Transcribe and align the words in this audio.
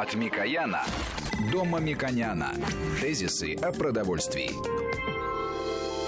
От 0.00 0.14
Микояна 0.14 0.82
до 1.52 1.62
Мамиконяна. 1.62 2.54
Тезисы 3.02 3.54
о 3.56 3.70
продовольствии. 3.70 4.50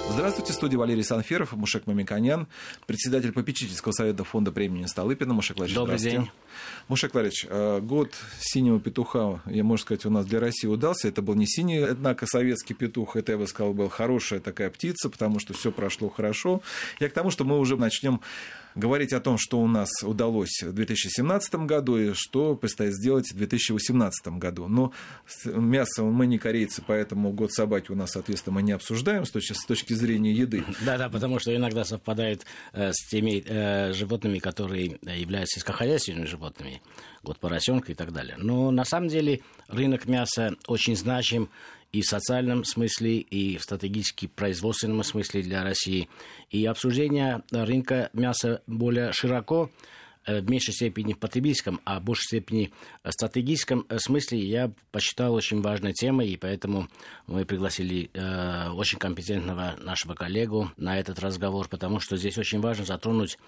Здравствуйте, 0.09 0.55
студия 0.55 0.79
Валерий 0.79 1.05
Санферов, 1.05 1.53
Мушек 1.53 1.87
Мамиконян, 1.87 2.47
председатель 2.87 3.33
попечительского 3.33 3.93
совета 3.93 4.25
фонда 4.25 4.51
премии 4.51 4.87
Столыпина. 4.87 5.35
Мушек 5.35 5.59
Владимирович, 5.59 5.79
Добрый 5.79 5.99
день. 5.99 6.31
Мушек 6.89 7.13
Владимирович, 7.13 7.47
э, 7.51 7.81
год 7.83 8.15
синего 8.41 8.81
петуха, 8.81 9.43
я 9.45 9.63
можно 9.63 9.83
сказать, 9.83 10.07
у 10.07 10.11
нас 10.11 10.25
для 10.25 10.41
России 10.41 10.69
удался. 10.69 11.09
Это 11.09 11.21
был 11.21 11.35
не 11.35 11.47
синий, 11.47 11.79
однако 11.79 12.27
советский 12.27 12.73
петух, 12.73 13.17
это, 13.17 13.33
я 13.33 13.39
бы 13.39 13.47
сказал, 13.47 13.75
был 13.75 13.91
хорошая 13.91 14.41
такая 14.41 14.71
птица, 14.71 15.11
потому 15.11 15.39
что 15.39 15.53
все 15.53 15.71
прошло 15.71 16.09
хорошо. 16.09 16.63
Я 16.99 17.11
к 17.11 17.13
тому, 17.13 17.31
что 17.31 17.45
мы 17.45 17.59
уже 17.59 17.77
начнем 17.77 18.23
говорить 18.75 19.13
о 19.13 19.21
том, 19.21 19.39
что 19.39 19.61
у 19.61 19.67
нас 19.67 19.89
удалось 20.03 20.63
в 20.63 20.73
2017 20.73 21.55
году 21.67 21.97
и 21.97 22.13
что 22.15 22.57
предстоит 22.57 22.95
сделать 22.95 23.31
в 23.33 23.37
2018 23.37 24.39
году. 24.39 24.69
Но 24.69 24.93
мясо 25.45 26.03
мы 26.03 26.27
не 26.27 26.39
корейцы, 26.39 26.83
поэтому 26.87 27.33
год 27.33 27.53
собаки 27.53 27.93
у 27.93 27.95
нас, 27.95 28.13
соответственно, 28.13 28.55
мы 28.55 28.63
не 28.63 28.73
обсуждаем 28.73 29.25
с 29.25 29.31
точки, 29.31 29.53
с 29.53 29.65
точки 29.65 29.93
зрения 29.95 30.33
еды. 30.33 30.65
Да-да, 30.85 31.09
потому 31.09 31.39
что 31.39 31.55
иногда 31.55 31.85
совпадает 31.85 32.45
э, 32.73 32.93
с 32.93 33.09
теми 33.09 33.43
э, 33.45 33.93
животными, 33.93 34.39
которые 34.39 34.99
являются 35.03 35.57
сельскохозяйственными 35.57 36.27
животными, 36.27 36.83
год 37.23 37.39
поросенка 37.39 37.93
и 37.93 37.95
так 37.95 38.13
далее. 38.13 38.37
Но 38.39 38.71
на 38.71 38.85
самом 38.85 39.09
деле 39.09 39.41
рынок 39.69 40.07
мяса 40.07 40.57
очень 40.67 40.97
значим 40.97 41.51
и 41.93 42.01
в 42.01 42.07
социальном 42.07 42.65
смысле, 42.65 43.19
и 43.19 43.59
в 43.59 43.63
стратегически 43.63 44.27
производственном 44.27 45.05
смысле 45.05 45.43
для 45.43 45.63
России. 45.63 46.09
И 46.51 46.65
обсуждение 46.65 47.43
рынка 47.51 48.09
мяса 48.15 48.63
более 48.67 49.13
широко 49.13 49.71
в 50.27 50.51
меньшей 50.51 50.75
степени 50.75 51.13
в 51.15 51.19
потребительском, 51.19 51.81
а 51.85 52.01
в 52.01 52.05
большей 52.05 52.25
степени 52.25 52.73
стратегическом 53.09 53.87
э, 53.89 53.99
смысле 53.99 54.39
я 54.39 54.73
посчитал 54.91 55.35
очень 55.35 55.61
важной 55.61 55.93
темой, 55.93 56.29
и 56.31 56.37
поэтому 56.37 56.89
мы 57.27 57.45
пригласили 57.45 58.11
э, 58.13 58.71
очень 58.71 58.99
компетентного 58.99 59.77
нашего 59.81 60.15
коллегу 60.15 60.71
на 60.77 60.99
этот 60.99 61.19
разговор, 61.19 61.69
потому 61.69 62.01
что 62.01 62.17
здесь 62.17 62.39
очень 62.39 62.61
важно 62.61 62.85
затронуть 62.85 63.39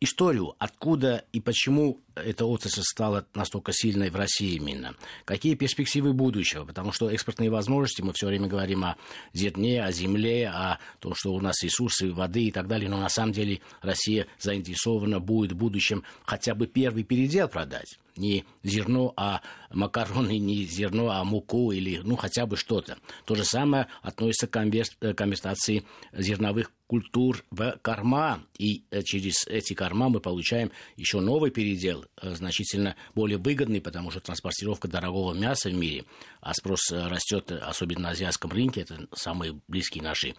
историю, 0.00 0.54
откуда 0.58 1.24
и 1.32 1.40
почему 1.40 2.00
эта 2.14 2.44
отрасль 2.44 2.82
стала 2.82 3.26
настолько 3.34 3.72
сильной 3.72 4.10
в 4.10 4.16
России 4.16 4.56
именно. 4.56 4.94
Какие 5.24 5.54
перспективы 5.54 6.12
будущего, 6.12 6.64
потому 6.64 6.92
что 6.92 7.10
экспортные 7.10 7.50
возможности, 7.50 8.02
мы 8.02 8.12
все 8.12 8.26
время 8.26 8.48
говорим 8.48 8.84
о 8.84 8.96
зерне, 9.32 9.84
о 9.84 9.90
земле, 9.92 10.48
о 10.48 10.78
том, 11.00 11.14
что 11.14 11.32
у 11.32 11.40
нас 11.40 11.62
ресурсы 11.62 12.12
воды 12.12 12.44
и 12.44 12.50
так 12.52 12.68
далее, 12.68 12.88
но 12.88 12.98
на 12.98 13.08
самом 13.08 13.32
деле 13.32 13.60
Россия 13.82 14.26
заинтересована 14.38 15.20
будет 15.20 15.52
в 15.52 15.56
будущем 15.56 16.04
хотя 16.24 16.54
бы 16.54 16.66
первый 16.66 17.04
передел 17.04 17.48
продать. 17.48 17.98
Не 18.16 18.44
зерно, 18.62 19.12
а 19.16 19.42
макароны, 19.70 20.38
не 20.38 20.64
зерно, 20.64 21.10
а 21.10 21.24
муку 21.24 21.72
или 21.72 22.00
ну 22.04 22.16
хотя 22.16 22.46
бы 22.46 22.56
что-то. 22.56 22.96
То 23.24 23.34
же 23.34 23.44
самое 23.44 23.88
относится 24.02 24.46
к 24.46 24.56
э, 24.56 25.14
конвертации 25.14 25.84
зерновых 26.12 26.70
культур 26.86 27.44
в 27.50 27.76
корма. 27.82 28.40
И 28.56 28.84
э, 28.90 29.02
через 29.02 29.46
эти 29.48 29.74
корма 29.74 30.08
мы 30.08 30.20
получаем 30.20 30.70
еще 30.96 31.20
новый 31.20 31.50
передел, 31.50 32.04
э, 32.22 32.34
значительно 32.36 32.94
более 33.16 33.38
выгодный, 33.38 33.80
потому 33.80 34.12
что 34.12 34.20
транспортировка 34.20 34.86
дорогого 34.86 35.34
мяса 35.34 35.68
в 35.68 35.74
мире, 35.74 36.04
а 36.40 36.54
спрос 36.54 36.92
растет, 36.92 37.50
особенно 37.50 38.00
на 38.00 38.10
азиатском 38.10 38.52
рынке, 38.52 38.82
это 38.82 39.08
самые 39.12 39.58
близкие 39.66 40.04
наши 40.04 40.36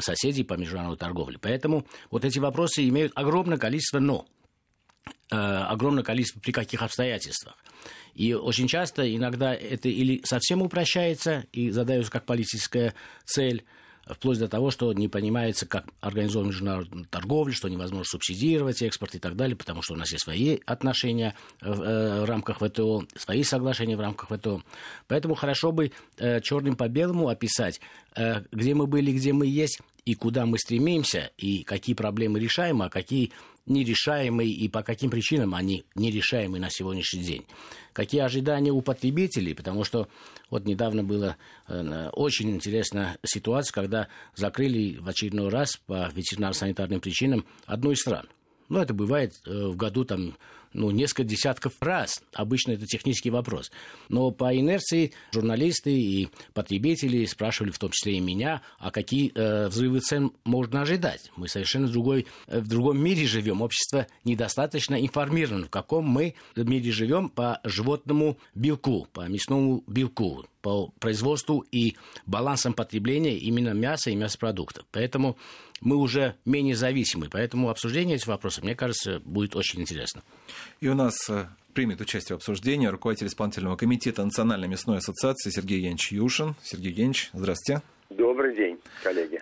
соседи 0.00 0.42
по 0.42 0.54
международной 0.54 0.98
торговле. 0.98 1.38
Поэтому 1.38 1.86
вот 2.10 2.24
эти 2.24 2.40
вопросы 2.40 2.86
имеют 2.88 3.12
огромное 3.14 3.58
количество 3.58 4.00
«но». 4.00 4.26
Э, 5.32 5.64
огромное 5.66 6.04
количество 6.04 6.40
при 6.40 6.52
каких 6.52 6.82
обстоятельствах. 6.82 7.56
И 8.14 8.34
очень 8.34 8.68
часто 8.68 9.16
иногда 9.16 9.54
это 9.54 9.88
или 9.88 10.20
совсем 10.24 10.60
упрощается 10.60 11.46
и 11.52 11.70
задается 11.70 12.12
как 12.12 12.26
политическая 12.26 12.92
цель, 13.24 13.64
вплоть 14.04 14.38
до 14.38 14.48
того, 14.48 14.70
что 14.70 14.92
не 14.92 15.08
понимается, 15.08 15.64
как 15.64 15.86
организована 16.00 16.48
международная 16.48 17.04
торговля, 17.04 17.54
что 17.54 17.68
невозможно 17.68 18.04
субсидировать 18.04 18.82
экспорт 18.82 19.14
и 19.14 19.18
так 19.18 19.34
далее, 19.34 19.56
потому 19.56 19.80
что 19.80 19.94
у 19.94 19.96
нас 19.96 20.12
есть 20.12 20.24
свои 20.24 20.58
отношения 20.66 21.34
в, 21.62 21.80
э, 21.80 22.24
рамках 22.26 22.58
ВТО, 22.58 23.06
свои 23.16 23.42
соглашения 23.42 23.96
в 23.96 24.00
рамках 24.00 24.36
ВТО. 24.38 24.62
Поэтому 25.08 25.34
хорошо 25.34 25.72
бы 25.72 25.92
э, 26.18 26.42
черным 26.42 26.76
по 26.76 26.88
белому 26.88 27.28
описать, 27.28 27.80
где 28.52 28.74
мы 28.74 28.86
были, 28.86 29.10
где 29.10 29.32
мы 29.32 29.46
есть, 29.46 29.80
и 30.04 30.14
куда 30.14 30.46
мы 30.46 30.58
стремимся, 30.58 31.30
и 31.38 31.62
какие 31.62 31.94
проблемы 31.94 32.40
решаем, 32.40 32.82
а 32.82 32.90
какие 32.90 33.32
нерешаемые 33.66 34.50
и 34.50 34.68
по 34.68 34.82
каким 34.82 35.10
причинам 35.10 35.54
они 35.54 35.84
нерешаемы 35.94 36.58
на 36.58 36.70
сегодняшний 36.70 37.22
день. 37.22 37.46
Какие 37.92 38.22
ожидания 38.22 38.70
у 38.70 38.80
потребителей, 38.80 39.54
потому 39.54 39.84
что 39.84 40.08
вот 40.50 40.64
недавно 40.64 41.04
была 41.04 41.36
э, 41.68 42.08
очень 42.12 42.50
интересная 42.50 43.18
ситуация, 43.24 43.72
когда 43.72 44.08
закрыли 44.34 44.96
в 44.98 45.08
очередной 45.08 45.48
раз 45.48 45.76
по 45.76 46.10
ветеринарно-санитарным 46.14 47.00
причинам 47.00 47.44
одну 47.66 47.92
из 47.92 48.00
стран. 48.00 48.28
Ну, 48.68 48.80
это 48.80 48.94
бывает 48.94 49.34
э, 49.46 49.66
в 49.68 49.76
году 49.76 50.04
там 50.04 50.36
ну, 50.72 50.90
несколько 50.90 51.24
десятков 51.24 51.74
раз. 51.80 52.22
Обычно 52.32 52.72
это 52.72 52.86
технический 52.86 53.30
вопрос. 53.30 53.70
Но 54.08 54.30
по 54.30 54.56
инерции 54.56 55.12
журналисты 55.32 55.92
и 55.92 56.28
потребители 56.54 57.24
спрашивали, 57.24 57.70
в 57.70 57.78
том 57.78 57.90
числе 57.90 58.16
и 58.16 58.20
меня, 58.20 58.62
а 58.78 58.90
какие 58.90 59.32
э, 59.34 59.68
взрывы 59.68 60.00
цен 60.00 60.32
можно 60.44 60.82
ожидать. 60.82 61.30
Мы 61.36 61.48
совершенно 61.48 61.88
другой, 61.88 62.26
э, 62.46 62.60
в 62.60 62.68
другом 62.68 63.02
мире 63.02 63.26
живем. 63.26 63.62
Общество 63.62 64.06
недостаточно 64.24 65.00
информировано, 65.00 65.66
в 65.66 65.70
каком 65.70 66.06
мы 66.06 66.34
мире 66.56 66.90
живем 66.92 67.28
по 67.28 67.60
животному 67.64 68.38
белку, 68.54 69.06
по 69.12 69.28
мясному 69.28 69.82
белку 69.86 70.44
по 70.62 70.88
производству 71.00 71.64
и 71.72 71.96
балансам 72.24 72.72
потребления 72.72 73.36
именно 73.36 73.70
мяса 73.70 74.10
и 74.10 74.14
мясопродуктов. 74.14 74.86
Поэтому 74.92 75.36
мы 75.82 75.96
уже 75.96 76.36
менее 76.44 76.76
зависимы. 76.76 77.28
Поэтому 77.30 77.68
обсуждение 77.68 78.16
этих 78.16 78.28
вопросов, 78.28 78.64
мне 78.64 78.74
кажется, 78.74 79.20
будет 79.24 79.54
очень 79.56 79.80
интересно. 79.80 80.22
И 80.80 80.88
у 80.88 80.94
нас 80.94 81.14
э, 81.28 81.46
примет 81.74 82.00
участие 82.00 82.36
в 82.36 82.38
обсуждении 82.38 82.86
руководитель 82.86 83.26
исполнительного 83.26 83.76
комитета 83.76 84.24
Национальной 84.24 84.68
мясной 84.68 84.98
ассоциации 84.98 85.50
Сергей 85.50 85.80
Янч 85.80 86.12
Юшин. 86.12 86.54
Сергей 86.62 86.92
Янч, 86.92 87.30
здравствуйте. 87.32 87.82
Добрый 88.10 88.56
день, 88.56 88.78
коллеги. 89.02 89.40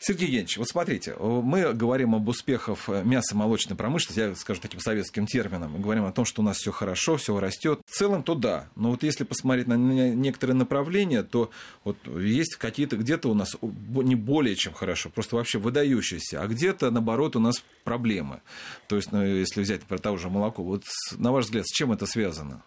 Сергей 0.00 0.26
Евгеньевич, 0.26 0.58
вот 0.58 0.68
смотрите, 0.68 1.16
мы 1.18 1.72
говорим 1.72 2.14
об 2.14 2.28
успехах 2.28 2.88
э, 2.88 3.02
мясо-молочной 3.02 3.76
промышленности, 3.76 4.20
я 4.20 4.34
скажу 4.36 4.60
таким 4.60 4.78
советским 4.78 5.26
термином, 5.26 5.72
мы 5.72 5.80
говорим 5.80 6.04
о 6.04 6.12
том, 6.12 6.24
что 6.24 6.40
у 6.40 6.44
нас 6.44 6.58
все 6.58 6.70
хорошо, 6.70 7.16
все 7.16 7.38
растет. 7.40 7.80
В 7.84 7.90
целом, 7.90 8.22
то 8.22 8.36
да. 8.36 8.68
Но 8.76 8.90
вот 8.90 9.02
если 9.02 9.24
посмотреть 9.24 9.66
на 9.66 9.74
некоторые 9.74 10.54
направления, 10.54 11.24
то 11.24 11.50
вот 11.82 11.96
есть 12.16 12.54
какие-то 12.54 12.96
где-то 12.96 13.28
у 13.28 13.34
нас 13.34 13.56
не 13.60 14.14
более 14.14 14.54
чем 14.54 14.72
хорошо, 14.72 15.10
просто 15.10 15.34
вообще 15.34 15.58
выдающиеся, 15.58 16.42
а 16.42 16.46
где-то, 16.46 16.92
наоборот, 16.92 17.34
у 17.34 17.40
нас 17.40 17.64
проблемы. 17.82 18.40
То 18.86 18.94
есть, 18.94 19.10
ну, 19.10 19.24
если 19.24 19.62
взять, 19.62 19.80
например, 19.80 20.00
того 20.00 20.16
же 20.16 20.30
молоко, 20.30 20.62
вот 20.62 20.84
на 21.16 21.32
ваш 21.32 21.46
взгляд, 21.46 21.66
с 21.66 21.72
чем 21.72 21.90
это 21.90 22.06
связано? 22.06 22.62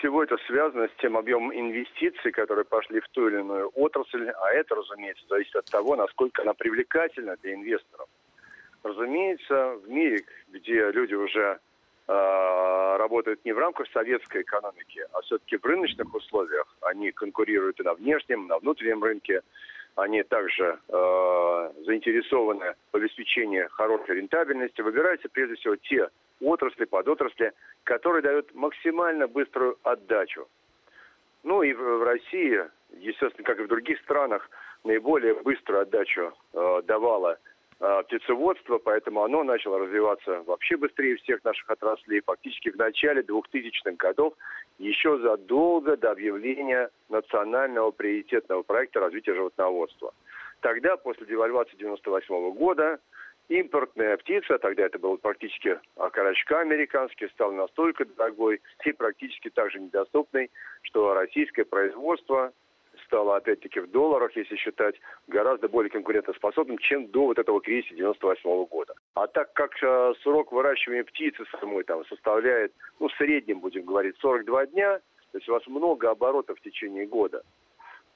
Всего, 0.00 0.22
это 0.22 0.38
связано 0.46 0.88
с 0.88 1.00
тем 1.02 1.18
объемом 1.18 1.52
инвестиций, 1.54 2.32
которые 2.32 2.64
пошли 2.64 3.00
в 3.00 3.08
ту 3.08 3.28
или 3.28 3.40
иную 3.40 3.70
отрасль, 3.74 4.30
а 4.30 4.50
это, 4.50 4.74
разумеется, 4.74 5.22
зависит 5.28 5.54
от 5.54 5.66
того, 5.66 5.94
насколько 5.94 6.40
она 6.40 6.54
привлекательна 6.54 7.36
для 7.42 7.52
инвесторов. 7.52 8.08
Разумеется, 8.82 9.78
в 9.84 9.90
мире, 9.90 10.24
где 10.48 10.90
люди 10.90 11.12
уже 11.12 11.58
э, 12.08 12.96
работают 12.96 13.44
не 13.44 13.52
в 13.52 13.58
рамках 13.58 13.88
советской 13.92 14.40
экономики, 14.40 15.04
а 15.12 15.20
все-таки 15.20 15.58
в 15.58 15.64
рыночных 15.66 16.14
условиях, 16.14 16.74
они 16.80 17.12
конкурируют 17.12 17.78
и 17.78 17.82
на 17.82 17.92
внешнем, 17.92 18.46
и 18.46 18.48
на 18.48 18.58
внутреннем 18.58 19.04
рынке, 19.04 19.42
они 19.96 20.22
также 20.22 20.78
э, 20.88 21.72
заинтересованы 21.84 22.74
в 22.90 22.96
обеспечении 22.96 23.68
хорошей 23.72 24.16
рентабельности, 24.16 24.80
выбираются 24.80 25.28
прежде 25.28 25.56
всего 25.56 25.76
те 25.76 26.08
отрасли, 26.40 26.84
подотрасли, 26.84 27.52
которые 27.84 28.22
дают 28.22 28.54
максимально 28.54 29.28
быструю 29.28 29.76
отдачу. 29.82 30.48
Ну 31.42 31.62
и 31.62 31.72
в 31.72 32.04
России, 32.04 32.60
естественно, 32.98 33.44
как 33.44 33.60
и 33.60 33.64
в 33.64 33.68
других 33.68 33.98
странах, 34.00 34.48
наиболее 34.84 35.34
быструю 35.34 35.82
отдачу 35.82 36.32
э, 36.52 36.82
давало 36.86 37.38
э, 37.80 38.02
птицеводство, 38.04 38.78
поэтому 38.78 39.22
оно 39.24 39.42
начало 39.42 39.78
развиваться 39.78 40.42
вообще 40.42 40.76
быстрее 40.76 41.16
всех 41.16 41.42
наших 41.44 41.68
отраслей, 41.70 42.20
фактически 42.24 42.70
в 42.70 42.76
начале 42.76 43.22
2000-х 43.22 43.92
годов, 43.96 44.34
еще 44.78 45.18
задолго 45.18 45.96
до 45.96 46.10
объявления 46.10 46.90
национального 47.08 47.90
приоритетного 47.90 48.62
проекта 48.62 49.00
развития 49.00 49.34
животноводства. 49.34 50.12
Тогда, 50.60 50.96
после 50.96 51.26
девальвации 51.26 51.76
98 51.76 52.52
года, 52.52 52.98
Импортная 53.50 54.16
птица, 54.16 54.58
тогда 54.58 54.84
это 54.84 55.00
был 55.00 55.18
практически 55.18 55.76
окорочка 55.96 56.60
американский, 56.60 57.28
стал 57.30 57.50
настолько 57.50 58.04
дорогой 58.04 58.60
и 58.84 58.92
практически 58.92 59.50
так 59.50 59.72
же 59.72 59.80
недоступной, 59.80 60.52
что 60.82 61.14
российское 61.14 61.64
производство 61.64 62.52
стало, 63.06 63.34
опять-таки, 63.34 63.80
в 63.80 63.90
долларах, 63.90 64.36
если 64.36 64.54
считать, 64.54 64.94
гораздо 65.26 65.68
более 65.68 65.90
конкурентоспособным, 65.90 66.78
чем 66.78 67.08
до 67.08 67.24
вот 67.24 67.40
этого 67.40 67.60
кризиса 67.60 67.92
98 67.96 68.66
года. 68.66 68.94
А 69.14 69.26
так 69.26 69.52
как 69.54 69.72
э, 69.82 70.14
срок 70.22 70.52
выращивания 70.52 71.02
птицы 71.02 71.42
самой 71.60 71.82
там 71.82 72.04
составляет, 72.04 72.72
ну, 73.00 73.08
в 73.08 73.12
среднем, 73.14 73.58
будем 73.58 73.84
говорить, 73.84 74.14
42 74.20 74.66
дня, 74.66 75.00
то 75.32 75.38
есть 75.38 75.48
у 75.48 75.52
вас 75.54 75.66
много 75.66 76.08
оборотов 76.08 76.56
в 76.56 76.62
течение 76.62 77.04
года, 77.04 77.42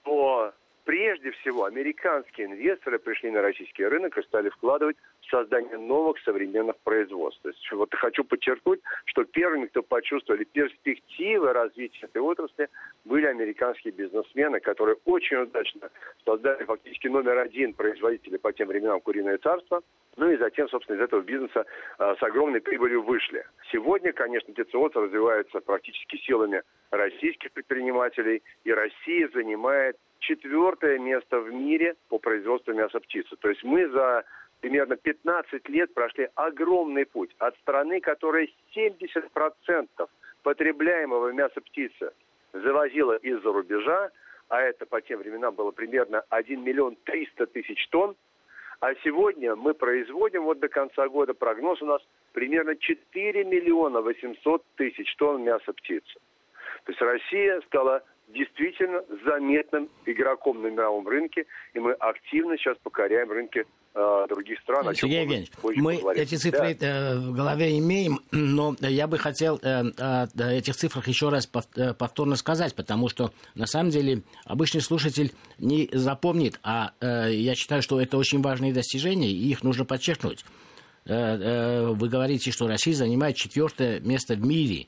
то 0.04 0.52
прежде 0.84 1.32
всего 1.32 1.64
американские 1.64 2.46
инвесторы 2.46 2.98
пришли 2.98 3.30
на 3.30 3.42
российский 3.42 3.84
рынок 3.84 4.16
и 4.16 4.22
стали 4.22 4.50
вкладывать 4.50 4.96
в 5.26 5.30
создание 5.30 5.78
новых 5.78 6.18
современных 6.20 6.76
производств. 6.84 7.42
То 7.42 7.48
есть 7.48 7.72
вот 7.72 7.94
хочу 7.94 8.24
подчеркнуть, 8.24 8.80
что 9.06 9.24
первыми, 9.24 9.66
кто 9.66 9.82
почувствовали 9.82 10.44
перспективы 10.44 11.52
развития 11.52 12.06
этой 12.06 12.22
отрасли, 12.22 12.68
были 13.04 13.26
американские 13.26 13.92
бизнесмены, 13.92 14.60
которые 14.60 14.96
очень 15.04 15.38
удачно 15.38 15.90
создали 16.24 16.64
фактически 16.64 17.08
номер 17.08 17.38
один 17.38 17.72
производителя 17.72 18.38
по 18.38 18.52
тем 18.52 18.68
временам 18.68 19.00
куриное 19.00 19.38
царство, 19.38 19.82
ну 20.16 20.30
и 20.30 20.36
затем, 20.36 20.68
собственно, 20.68 20.96
из 20.96 21.02
этого 21.02 21.22
бизнеса 21.22 21.64
э, 21.98 22.14
с 22.18 22.22
огромной 22.22 22.60
прибылью 22.60 23.02
вышли. 23.02 23.44
Сегодня, 23.72 24.12
конечно, 24.12 24.54
ТЦОЦ 24.54 24.94
развивается 24.94 25.60
практически 25.60 26.16
силами 26.18 26.62
российских 26.90 27.50
предпринимателей, 27.52 28.42
и 28.64 28.72
Россия 28.72 29.28
занимает 29.34 29.96
четвертое 30.20 30.98
место 30.98 31.40
в 31.40 31.52
мире 31.52 31.96
по 32.08 32.18
производству 32.18 32.72
мяса 32.72 33.00
птицы. 33.00 33.36
То 33.36 33.48
есть 33.48 33.62
мы 33.62 33.88
за 33.88 34.24
примерно 34.64 34.96
15 34.96 35.68
лет 35.68 35.92
прошли 35.92 36.30
огромный 36.36 37.04
путь 37.04 37.36
от 37.38 37.54
страны, 37.58 38.00
которая 38.00 38.48
70% 38.74 40.08
потребляемого 40.42 41.32
мяса 41.32 41.60
птицы 41.60 42.12
завозила 42.54 43.16
из-за 43.16 43.52
рубежа, 43.52 44.10
а 44.48 44.62
это 44.62 44.86
по 44.86 45.02
тем 45.02 45.18
временам 45.18 45.54
было 45.54 45.70
примерно 45.70 46.24
1 46.30 46.64
миллион 46.64 46.96
300 47.04 47.46
тысяч 47.48 47.86
тонн, 47.88 48.16
а 48.80 48.94
сегодня 49.04 49.54
мы 49.54 49.74
производим, 49.74 50.44
вот 50.44 50.60
до 50.60 50.68
конца 50.68 51.08
года 51.08 51.34
прогноз 51.34 51.82
у 51.82 51.86
нас 51.86 52.00
примерно 52.32 52.74
4 52.74 53.44
миллиона 53.44 54.00
800 54.00 54.64
тысяч 54.76 55.14
тонн 55.16 55.44
мяса 55.44 55.74
птицы. 55.74 56.14
То 56.84 56.92
есть 56.92 57.02
Россия 57.02 57.60
стала 57.66 58.02
действительно 58.28 59.04
заметным 59.26 59.90
игроком 60.06 60.62
на 60.62 60.68
мировом 60.68 61.06
рынке, 61.06 61.44
и 61.74 61.80
мы 61.80 61.92
активно 61.92 62.56
сейчас 62.56 62.78
покоряем 62.78 63.30
рынки 63.30 63.66
других 64.28 64.60
стран. 64.60 64.94
Сергей 64.94 65.22
Евгеньевич, 65.22 65.52
мы 65.62 65.96
поговорим. 65.96 66.22
эти 66.22 66.34
цифры 66.34 66.74
да. 66.74 66.86
Э, 66.86 67.16
в 67.16 67.32
голове 67.32 67.78
имеем, 67.78 68.20
но 68.32 68.74
я 68.80 69.06
бы 69.06 69.18
хотел 69.18 69.58
э, 69.62 69.82
о 69.98 70.26
этих 70.50 70.76
цифрах 70.76 71.06
еще 71.06 71.28
раз 71.28 71.46
повторно 71.46 72.36
сказать, 72.36 72.74
потому 72.74 73.08
что 73.08 73.32
на 73.54 73.66
самом 73.66 73.90
деле 73.90 74.22
обычный 74.44 74.80
слушатель 74.80 75.32
не 75.58 75.88
запомнит, 75.92 76.58
а 76.62 76.92
я 77.00 77.54
считаю, 77.54 77.82
что 77.82 78.00
это 78.00 78.16
очень 78.16 78.42
важные 78.42 78.72
достижения, 78.72 79.30
и 79.30 79.50
их 79.50 79.62
нужно 79.62 79.84
подчеркнуть. 79.84 80.44
Вы 81.04 82.08
говорите, 82.08 82.50
что 82.50 82.66
Россия 82.66 82.94
занимает 82.94 83.36
четвертое 83.36 84.00
место 84.00 84.34
в 84.34 84.44
мире. 84.44 84.86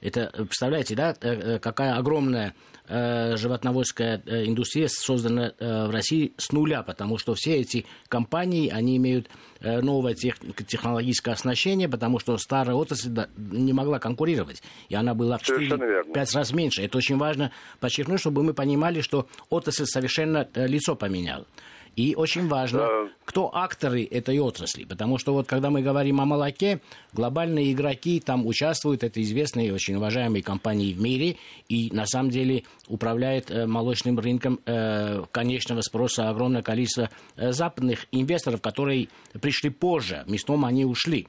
Это, 0.00 0.30
представляете, 0.36 0.94
да, 0.94 1.14
какая 1.58 1.96
огромная 1.96 2.54
э, 2.88 3.36
животноводская 3.36 4.22
э, 4.26 4.46
индустрия 4.46 4.88
создана 4.88 5.52
э, 5.58 5.86
в 5.86 5.90
России 5.90 6.32
с 6.36 6.52
нуля, 6.52 6.82
потому 6.82 7.18
что 7.18 7.34
все 7.34 7.56
эти 7.56 7.86
компании, 8.08 8.68
они 8.68 8.96
имеют 8.96 9.28
новое 9.60 10.12
тех, 10.14 10.36
технологическое 10.66 11.32
оснащение, 11.32 11.88
потому 11.88 12.18
что 12.18 12.36
старая 12.36 12.76
отрасль 12.76 13.10
не 13.36 13.72
могла 13.72 13.98
конкурировать, 13.98 14.62
и 14.90 14.94
она 14.94 15.14
была 15.14 15.38
в 15.38 15.48
4-5 15.48 16.34
раз 16.34 16.52
меньше. 16.52 16.82
Это 16.82 16.98
очень 16.98 17.16
важно 17.16 17.50
подчеркнуть, 17.80 18.20
чтобы 18.20 18.42
мы 18.42 18.52
понимали, 18.52 19.00
что 19.00 19.26
отрасль 19.48 19.86
совершенно 19.86 20.46
лицо 20.54 20.96
поменяла. 20.96 21.46
И 21.96 22.14
очень 22.14 22.48
важно, 22.48 22.88
кто 23.24 23.54
акторы 23.54 24.04
этой 24.04 24.38
отрасли. 24.40 24.84
Потому 24.84 25.18
что 25.18 25.32
вот 25.32 25.46
когда 25.46 25.70
мы 25.70 25.82
говорим 25.82 26.20
о 26.20 26.24
молоке, 26.24 26.80
глобальные 27.12 27.72
игроки 27.72 28.20
там 28.20 28.46
участвуют. 28.46 29.04
Это 29.04 29.22
известные 29.22 29.68
и 29.68 29.70
очень 29.70 29.96
уважаемые 29.96 30.42
компании 30.42 30.92
в 30.92 31.00
мире. 31.00 31.36
И 31.68 31.90
на 31.92 32.06
самом 32.06 32.30
деле 32.30 32.64
управляет 32.88 33.50
э, 33.50 33.66
молочным 33.66 34.18
рынком 34.18 34.60
э, 34.66 35.24
конечного 35.30 35.82
спроса 35.82 36.28
огромное 36.28 36.62
количество 36.62 37.10
э, 37.36 37.52
западных 37.52 38.06
инвесторов, 38.12 38.60
которые 38.60 39.08
пришли 39.40 39.70
позже. 39.70 40.24
В 40.26 40.30
мясном 40.30 40.64
они 40.64 40.84
ушли. 40.84 41.28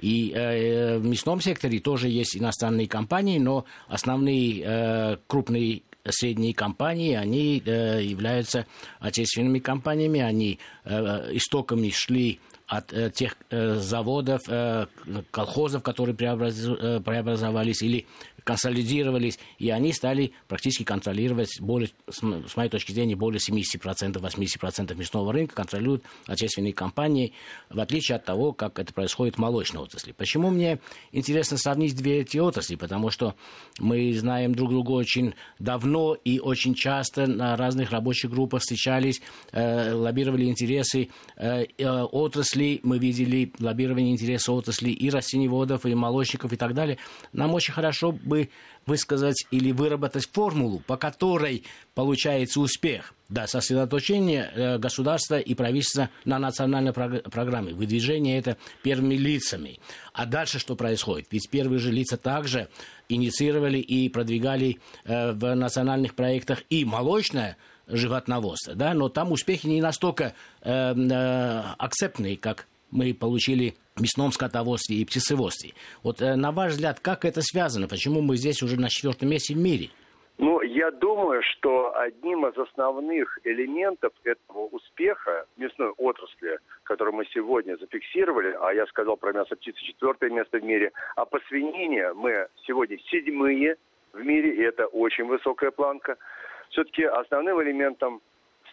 И 0.00 0.32
э, 0.34 0.98
в 0.98 1.06
мясном 1.06 1.40
секторе 1.40 1.80
тоже 1.80 2.08
есть 2.08 2.36
иностранные 2.36 2.86
компании, 2.86 3.38
но 3.38 3.64
основные 3.88 4.62
э, 4.62 5.16
крупные 5.26 5.82
средние 6.10 6.54
компании, 6.54 7.14
они 7.14 7.62
э, 7.64 8.02
являются 8.02 8.66
отечественными 9.00 9.58
компаниями, 9.58 10.20
они 10.20 10.58
э, 10.84 11.30
истоками 11.32 11.90
шли 11.90 12.40
от 12.66 12.92
э, 12.92 13.10
тех 13.10 13.36
э, 13.50 13.76
заводов, 13.76 14.42
э, 14.48 14.86
колхозов, 15.30 15.82
которые 15.82 16.16
э, 16.16 17.00
преобразовались, 17.00 17.82
или 17.82 18.06
консолидировались, 18.46 19.40
и 19.58 19.70
они 19.70 19.92
стали 19.92 20.30
практически 20.46 20.84
контролировать, 20.84 21.60
более, 21.60 21.90
с 22.08 22.56
моей 22.56 22.70
точки 22.70 22.92
зрения, 22.92 23.16
более 23.16 23.40
70%, 23.40 24.12
80% 24.12 24.94
мясного 24.94 25.32
рынка 25.32 25.56
контролируют 25.56 26.04
отечественные 26.28 26.72
компании, 26.72 27.32
в 27.70 27.80
отличие 27.80 28.14
от 28.14 28.24
того, 28.24 28.52
как 28.52 28.78
это 28.78 28.94
происходит 28.94 29.34
в 29.34 29.38
молочной 29.38 29.82
отрасли. 29.82 30.12
Почему 30.12 30.50
мне 30.50 30.78
интересно 31.10 31.58
сравнить 31.58 31.96
две 31.96 32.20
эти 32.20 32.38
отрасли? 32.38 32.76
Потому 32.76 33.10
что 33.10 33.34
мы 33.80 34.12
знаем 34.12 34.54
друг 34.54 34.70
друга 34.70 34.92
очень 34.92 35.34
давно 35.58 36.14
и 36.14 36.38
очень 36.38 36.74
часто 36.74 37.26
на 37.26 37.56
разных 37.56 37.90
рабочих 37.90 38.30
группах 38.30 38.60
встречались, 38.60 39.20
э, 39.50 39.92
лоббировали 39.92 40.44
интересы 40.44 41.08
э, 41.36 41.64
э, 41.76 42.02
отрасли, 42.02 42.78
мы 42.84 42.98
видели 43.00 43.52
лоббирование 43.58 44.12
интересов 44.12 44.54
отрасли 44.54 44.90
и 44.90 45.10
растеневодов, 45.10 45.84
и 45.84 45.96
молочников 45.96 46.52
и 46.52 46.56
так 46.56 46.74
далее. 46.74 46.98
Нам 47.32 47.52
очень 47.52 47.74
хорошо 47.74 48.12
бы 48.12 48.35
бы 48.36 48.50
высказать 48.86 49.46
или 49.50 49.72
выработать 49.72 50.28
формулу, 50.30 50.80
по 50.86 50.96
которой 50.96 51.64
получается 51.94 52.60
успех. 52.60 53.14
Да, 53.28 53.48
сосредоточение 53.48 54.50
э, 54.54 54.78
государства 54.78 55.40
и 55.40 55.54
правительства 55.54 56.10
на 56.24 56.38
национальной 56.38 56.92
программе. 56.92 57.74
Выдвижение 57.74 58.38
это 58.38 58.56
первыми 58.84 59.16
лицами. 59.16 59.80
А 60.12 60.26
дальше 60.26 60.60
что 60.60 60.76
происходит? 60.76 61.26
Ведь 61.32 61.50
первые 61.50 61.80
же 61.80 61.90
лица 61.90 62.16
также 62.16 62.68
инициировали 63.08 63.78
и 63.78 64.08
продвигали 64.08 64.78
э, 65.04 65.32
в 65.32 65.54
национальных 65.56 66.14
проектах 66.14 66.62
и 66.70 66.84
молочное 66.84 67.56
животноводство, 67.88 68.74
да, 68.74 68.94
но 68.94 69.08
там 69.08 69.32
успехи 69.32 69.66
не 69.66 69.80
настолько 69.80 70.34
э, 70.62 71.62
акцептные, 71.78 72.36
как 72.36 72.66
мы 72.90 73.14
получили 73.14 73.76
мясном 74.00 74.32
скотоводстве 74.32 74.96
и 74.96 75.04
птицеводстве. 75.04 75.72
Вот 76.02 76.20
э, 76.20 76.36
на 76.36 76.52
ваш 76.52 76.72
взгляд, 76.72 77.00
как 77.00 77.24
это 77.24 77.40
связано? 77.42 77.88
Почему 77.88 78.20
мы 78.20 78.36
здесь 78.36 78.62
уже 78.62 78.78
на 78.78 78.88
четвертом 78.88 79.30
месте 79.30 79.54
в 79.54 79.58
мире? 79.58 79.90
Ну, 80.38 80.60
я 80.60 80.90
думаю, 80.90 81.42
что 81.42 81.96
одним 81.96 82.46
из 82.46 82.58
основных 82.58 83.38
элементов 83.44 84.12
этого 84.22 84.66
успеха 84.66 85.46
мясной 85.56 85.90
отрасли, 85.96 86.58
который 86.82 87.14
мы 87.14 87.24
сегодня 87.32 87.76
зафиксировали, 87.78 88.54
а 88.60 88.74
я 88.74 88.86
сказал 88.86 89.16
про 89.16 89.32
мясо 89.32 89.56
птицы 89.56 89.82
четвертое 89.82 90.28
место 90.28 90.58
в 90.58 90.64
мире, 90.64 90.92
а 91.16 91.24
по 91.24 91.40
свинине 91.48 92.12
мы 92.12 92.48
сегодня 92.66 92.98
седьмые 93.10 93.76
в 94.12 94.22
мире, 94.22 94.56
и 94.56 94.60
это 94.60 94.86
очень 94.86 95.24
высокая 95.24 95.70
планка. 95.70 96.16
Все-таки 96.68 97.04
основным 97.04 97.62
элементом 97.62 98.20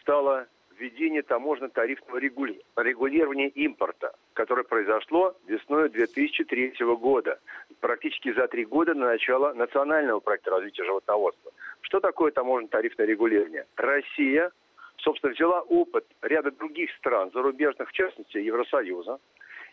стало 0.01 0.48
введение 0.77 1.22
таможенно-тарифного 1.22 2.18
регулирования 2.18 3.50
импорта, 3.50 4.13
которое 4.34 4.63
произошло 4.63 5.36
весной 5.48 5.89
2003 5.89 6.75
года, 6.98 7.39
практически 7.80 8.34
за 8.34 8.48
три 8.48 8.65
года 8.65 8.94
на 8.94 9.08
начало 9.08 9.53
национального 9.53 10.20
проекта 10.20 10.51
развития 10.51 10.84
животноводства. 10.86 11.51
Что 11.82 12.00
такое 12.00 12.32
таможенно-тарифное 12.32 13.06
регулирование? 13.06 13.65
Россия, 13.75 14.51
собственно, 14.98 15.34
взяла 15.34 15.62
опыт 15.62 16.06
ряда 16.22 16.51
других 16.51 16.92
стран, 16.98 17.32
зарубежных, 17.34 17.89
в 17.89 17.94
частности, 17.94 18.38
Евросоюза, 18.38 19.20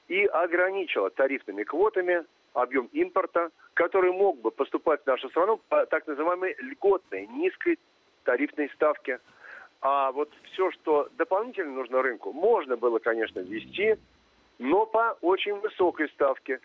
и 0.09 0.25
ограничила 0.25 1.11
тарифными 1.11 1.62
квотами 1.62 2.25
объем 2.52 2.87
импорта, 2.92 3.50
который 3.75 4.12
мог 4.12 4.40
бы 4.40 4.50
поступать 4.50 5.02
в 5.02 5.07
нашу 5.07 5.28
страну 5.28 5.61
по 5.69 5.87
так 5.87 6.07
называемой 6.09 6.57
льготной, 6.59 7.28
низкой 7.28 7.78
тарифной 8.25 8.69
ставке– 8.71 9.21
а 9.80 10.12
вот 10.12 10.30
все, 10.52 10.70
что 10.72 11.08
дополнительно 11.16 11.72
нужно 11.72 12.02
рынку, 12.02 12.32
можно 12.32 12.76
было, 12.76 12.99
конечно, 12.99 13.40
ввести, 13.40 13.96
но 14.58 14.84
по 14.84 15.16
очень 15.22 15.54
высокой 15.54 16.08
ставке, 16.10 16.60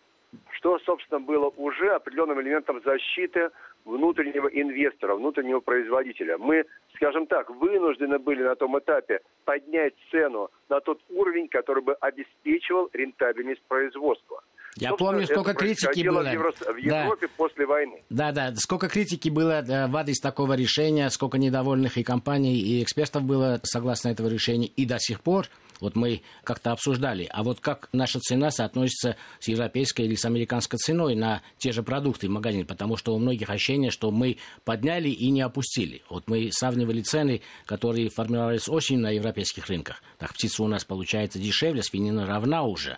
что, 0.52 0.80
собственно, 0.80 1.22
было 1.22 1.52
уже 1.56 1.92
определенным 1.92 2.42
элементом 2.42 2.82
защиты 2.84 3.52
внутреннего 3.86 4.48
инвестора, 4.48 5.16
внутреннего 5.16 5.62
производителя. 5.62 6.38
Мы, 6.38 6.66
скажем 6.96 7.28
так, 7.28 7.50
вынуждены 7.50 8.20
были 8.20 8.44
на 8.44 8.56
том 8.56 8.78
этапе 8.78 9.22
поднять 9.46 9.94
цену 10.12 10.50
на 10.68 10.82
тот 10.82 11.00
уровень, 11.10 11.48
который 11.48 11.84
бы 11.84 11.94
обеспечивал 11.94 12.90
рентабельность 12.92 13.62
производства. 13.68 14.44
Я 14.78 14.94
помню, 14.94 15.26
сколько 15.26 15.54
критики 15.54 16.08
было. 16.08 16.24
В, 16.24 16.32
Евро... 16.34 16.52
в 16.52 16.78
Европе 16.78 17.28
да. 17.28 17.34
после 17.38 17.66
войны. 17.66 18.04
Да, 18.10 18.32
да, 18.32 18.54
сколько 18.56 18.90
критики 18.90 19.30
было 19.30 19.64
в 19.66 19.96
адрес 19.96 20.20
такого 20.20 20.54
решения, 20.54 21.10
сколько 21.10 21.38
недовольных 21.38 21.98
и 21.98 22.04
компаний, 22.04 22.60
и 22.60 22.84
экспертов 22.84 23.24
было 23.24 23.60
согласно 23.64 24.10
этого 24.10 24.28
решения, 24.28 24.68
и 24.68 24.86
до 24.86 25.00
сих 25.00 25.22
пор 25.22 25.48
вот 25.80 25.96
мы 25.96 26.22
как-то 26.44 26.72
обсуждали. 26.72 27.28
А 27.32 27.44
вот 27.44 27.60
как 27.60 27.90
наша 27.92 28.20
цена 28.20 28.52
соотносится 28.52 29.18
с 29.40 29.48
европейской 29.48 30.04
или 30.04 30.16
с 30.16 30.26
американской 30.26 30.78
ценой 30.78 31.16
на 31.16 31.42
те 31.58 31.72
же 31.72 31.84
продукты 31.84 32.28
в 32.28 32.32
магазине? 32.32 32.66
Потому 32.66 32.98
что 32.98 33.14
у 33.16 33.20
многих 33.20 33.50
ощущение, 33.50 33.92
что 33.92 34.12
мы 34.12 34.38
подняли 34.64 35.10
и 35.10 35.30
не 35.32 35.42
опустили. 35.42 36.02
Вот 36.10 36.28
мы 36.28 36.50
сравнивали 36.52 37.02
цены, 37.02 37.42
которые 37.66 38.10
формировались 38.10 38.70
осенью 38.70 39.04
на 39.04 39.12
европейских 39.12 39.68
рынках. 39.68 40.02
Так 40.18 40.34
птица 40.34 40.64
у 40.64 40.68
нас 40.68 40.86
получается 40.86 41.40
дешевле, 41.40 41.84
свинина 41.84 42.26
равна 42.26 42.64
уже. 42.64 42.98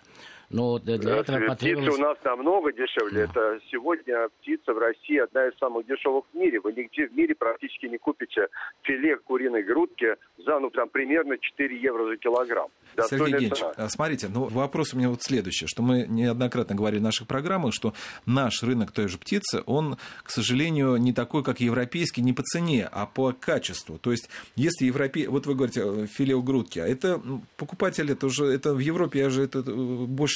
Но 0.49 0.79
для 0.79 0.97
да, 0.97 1.17
этого 1.17 1.39
потребовалось... 1.47 1.93
Птица 1.93 2.01
у 2.01 2.07
нас 2.07 2.17
намного 2.23 2.71
дешевле. 2.71 3.27
Да. 3.27 3.31
Это 3.31 3.59
сегодня 3.69 4.29
птица 4.39 4.73
в 4.73 4.77
России 4.77 5.17
одна 5.17 5.47
из 5.47 5.57
самых 5.57 5.85
дешевых 5.85 6.25
в 6.33 6.37
мире. 6.37 6.59
Вы 6.61 6.73
нигде 6.73 7.07
в 7.07 7.13
мире 7.13 7.35
практически 7.35 7.87
не 7.87 7.97
купите 7.97 8.47
филе 8.83 9.17
куриной 9.17 9.63
грудки 9.63 10.15
за, 10.37 10.59
ну, 10.59 10.69
там, 10.69 10.87
примерно 10.89 11.37
4 11.37 11.81
евро 11.81 12.07
за 12.07 12.17
килограмм. 12.17 12.69
Сергей 13.09 13.27
Евгеньевич, 13.27 13.61
а, 13.75 13.89
смотрите, 13.89 14.27
ну, 14.29 14.45
вопрос 14.45 14.93
у 14.93 14.97
меня 14.97 15.09
вот 15.09 15.21
следующий, 15.21 15.67
что 15.67 15.81
мы 15.81 16.05
неоднократно 16.07 16.75
говорили 16.75 16.99
в 16.99 17.03
наших 17.03 17.27
программах, 17.27 17.73
что 17.73 17.93
наш 18.25 18.63
рынок 18.63 18.91
той 18.91 19.07
же 19.09 19.17
птицы, 19.17 19.61
он, 19.65 19.97
к 20.23 20.29
сожалению, 20.29 20.95
не 20.97 21.13
такой, 21.13 21.43
как 21.43 21.59
европейский, 21.59 22.21
не 22.21 22.33
по 22.33 22.43
цене, 22.43 22.87
а 22.91 23.05
по 23.05 23.33
качеству. 23.33 23.97
То 23.97 24.11
есть, 24.11 24.29
если 24.55 24.85
европей... 24.85 25.27
Вот 25.27 25.45
вы 25.45 25.55
говорите, 25.55 25.81
э, 25.83 26.05
филе 26.07 26.41
грудки, 26.41 26.79
а 26.79 26.87
это 26.87 27.19
ну, 27.23 27.41
покупатель, 27.57 28.09
это 28.11 28.27
уже, 28.27 28.45
это 28.45 28.73
в 28.73 28.79
Европе, 28.79 29.19
я 29.19 29.29
же 29.29 29.43
это 29.43 29.59
э, 29.59 29.61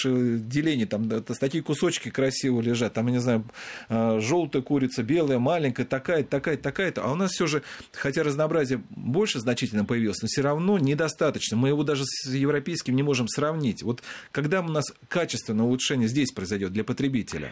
больше 0.01 0.39
делений, 0.39 0.85
там 0.85 1.09
это 1.11 1.33
такие 1.33 1.63
кусочки 1.63 2.09
красиво 2.09 2.61
лежат, 2.61 2.93
там, 2.93 3.07
я 3.07 3.13
не 3.13 3.19
знаю, 3.19 3.45
э, 3.89 4.19
желтая 4.19 4.61
курица, 4.61 5.03
белая, 5.03 5.39
маленькая, 5.39 5.85
такая, 5.85 6.23
такая, 6.23 6.57
такая-то, 6.57 7.03
а 7.03 7.11
у 7.11 7.15
нас 7.15 7.31
все 7.31 7.47
же, 7.47 7.63
хотя 7.93 8.23
разнообразие 8.23 8.81
больше 8.89 9.39
значительно 9.39 9.85
появилось, 9.85 10.21
но 10.21 10.27
все 10.27 10.41
равно 10.41 10.77
недостаточно. 10.77 11.57
Мы 11.57 11.69
его 11.69 11.83
даже 11.83 12.03
с 12.05 12.29
европейским 12.29 12.95
не 12.95 13.03
можем 13.03 13.27
сравнить. 13.27 13.83
Вот 13.83 14.01
когда 14.31 14.61
у 14.61 14.67
нас 14.67 14.85
качественное 15.07 15.65
улучшение 15.65 16.07
здесь 16.07 16.31
произойдет 16.31 16.71
для 16.71 16.83
потребителя? 16.83 17.51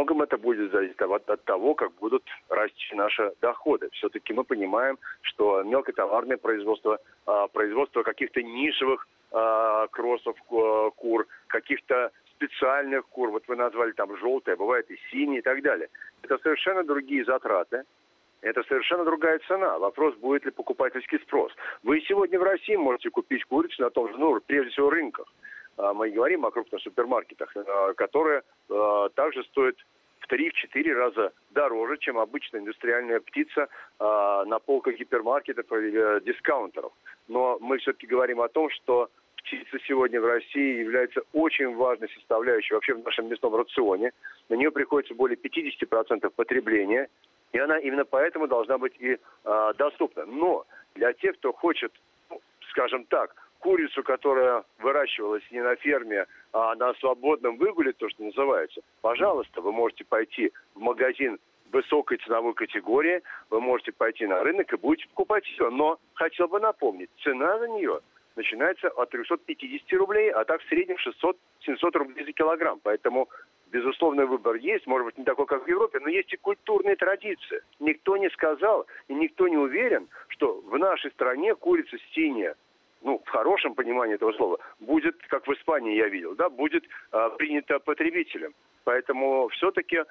Многом 0.00 0.22
это 0.22 0.38
будет 0.38 0.72
зависеть 0.72 0.98
от, 1.02 1.28
от 1.28 1.44
того, 1.44 1.74
как 1.74 1.92
будут 1.96 2.22
расти 2.48 2.94
наши 2.94 3.34
доходы. 3.42 3.90
Все-таки 3.92 4.32
мы 4.32 4.44
понимаем, 4.44 4.98
что 5.20 5.62
мелкотоварное 5.62 6.38
производство, 6.38 6.98
а, 7.26 7.48
производство 7.48 8.02
каких-то 8.02 8.42
нишевых 8.42 9.06
а, 9.30 9.88
кроссов 9.88 10.36
а, 10.50 10.90
кур, 10.96 11.26
каких-то 11.48 12.12
специальных 12.30 13.06
кур, 13.08 13.30
вот 13.30 13.42
вы 13.46 13.56
назвали 13.56 13.92
там 13.92 14.16
желтые, 14.16 14.56
бывает 14.56 14.90
и 14.90 14.96
синие 15.10 15.40
и 15.40 15.42
так 15.42 15.60
далее. 15.60 15.88
Это 16.22 16.38
совершенно 16.38 16.82
другие 16.82 17.22
затраты, 17.26 17.82
это 18.40 18.62
совершенно 18.62 19.04
другая 19.04 19.38
цена. 19.46 19.78
Вопрос, 19.78 20.14
будет 20.14 20.46
ли 20.46 20.50
покупательский 20.50 21.18
спрос. 21.18 21.52
Вы 21.82 22.00
сегодня 22.08 22.38
в 22.38 22.42
России 22.42 22.76
можете 22.76 23.10
купить 23.10 23.44
курицу 23.44 23.82
на 23.82 23.90
том 23.90 24.08
же, 24.08 24.16
ну, 24.16 24.40
прежде 24.46 24.70
всего, 24.70 24.88
рынках. 24.88 25.30
А, 25.80 25.94
мы 25.94 26.10
говорим 26.10 26.44
о 26.44 26.50
крупных 26.50 26.82
супермаркетах, 26.82 27.56
а, 27.56 27.94
которые 27.94 28.42
а, 28.68 29.08
также 29.10 29.42
стоят 29.44 29.76
в 30.20 30.30
3-4 30.30 30.92
раза 30.92 31.32
дороже, 31.50 31.96
чем 31.98 32.18
обычная 32.18 32.60
индустриальная 32.60 33.20
птица 33.20 33.68
на 33.98 34.58
полках 34.58 34.96
гипермаркетов 34.96 35.72
или 35.72 36.20
дискаунтеров. 36.24 36.92
Но 37.26 37.58
мы 37.60 37.78
все-таки 37.78 38.06
говорим 38.06 38.42
о 38.42 38.48
том, 38.48 38.68
что 38.70 39.08
птица 39.38 39.78
сегодня 39.88 40.20
в 40.20 40.26
России 40.26 40.80
является 40.80 41.22
очень 41.32 41.74
важной 41.74 42.10
составляющей 42.10 42.74
вообще 42.74 42.94
в 42.94 43.02
нашем 43.02 43.28
мясном 43.28 43.56
рационе. 43.56 44.12
На 44.50 44.54
нее 44.54 44.70
приходится 44.70 45.14
более 45.14 45.38
50% 45.38 46.30
потребления. 46.36 47.08
И 47.52 47.58
она 47.58 47.78
именно 47.78 48.04
поэтому 48.04 48.46
должна 48.46 48.76
быть 48.76 48.94
и 49.00 49.16
э, 49.16 49.72
доступна. 49.78 50.26
Но 50.26 50.66
для 50.94 51.12
тех, 51.14 51.36
кто 51.38 51.52
хочет, 51.52 51.92
ну, 52.28 52.40
скажем 52.68 53.04
так, 53.06 53.34
курицу, 53.60 54.02
которая 54.02 54.64
выращивалась 54.78 55.44
не 55.50 55.62
на 55.62 55.76
ферме, 55.76 56.26
а 56.52 56.74
на 56.74 56.92
свободном 56.94 57.56
выгуле, 57.56 57.92
то, 57.92 58.08
что 58.08 58.24
называется, 58.24 58.80
пожалуйста, 59.00 59.60
вы 59.60 59.70
можете 59.70 60.04
пойти 60.04 60.52
в 60.74 60.80
магазин 60.80 61.38
высокой 61.72 62.18
ценовой 62.18 62.54
категории, 62.54 63.22
вы 63.48 63.60
можете 63.60 63.92
пойти 63.92 64.26
на 64.26 64.42
рынок 64.42 64.72
и 64.72 64.76
будете 64.76 65.08
покупать 65.08 65.46
ее. 65.46 65.70
Но 65.70 65.98
хотел 66.14 66.48
бы 66.48 66.58
напомнить, 66.58 67.10
цена 67.22 67.58
за 67.58 67.68
нее 67.68 68.00
начинается 68.34 68.88
от 68.88 69.10
350 69.10 69.92
рублей, 69.92 70.30
а 70.30 70.44
так 70.44 70.60
в 70.62 70.68
среднем 70.68 70.96
600-700 70.96 71.98
рублей 71.98 72.24
за 72.24 72.32
килограмм. 72.32 72.80
Поэтому 72.82 73.28
безусловно, 73.70 74.26
выбор 74.26 74.56
есть, 74.56 74.86
может 74.86 75.06
быть, 75.06 75.18
не 75.18 75.24
такой, 75.24 75.46
как 75.46 75.64
в 75.64 75.68
Европе, 75.68 76.00
но 76.00 76.08
есть 76.08 76.32
и 76.32 76.36
культурные 76.36 76.96
традиции. 76.96 77.62
Никто 77.78 78.16
не 78.16 78.28
сказал 78.30 78.86
и 79.08 79.14
никто 79.14 79.48
не 79.48 79.56
уверен, 79.56 80.08
что 80.28 80.60
в 80.60 80.78
нашей 80.78 81.10
стране 81.12 81.54
курица 81.54 81.96
синяя, 82.12 82.56
ну, 83.02 83.22
в 83.24 83.28
хорошем 83.28 83.74
понимании 83.74 84.14
этого 84.14 84.32
слова, 84.32 84.58
будет, 84.80 85.16
как 85.28 85.46
в 85.46 85.52
Испании 85.52 85.96
я 85.96 86.08
видел, 86.08 86.34
да, 86.34 86.48
будет 86.48 86.84
а, 87.12 87.30
принята 87.30 87.78
потребителем. 87.78 88.54
Поэтому 88.84 89.48
все-таки 89.48 90.04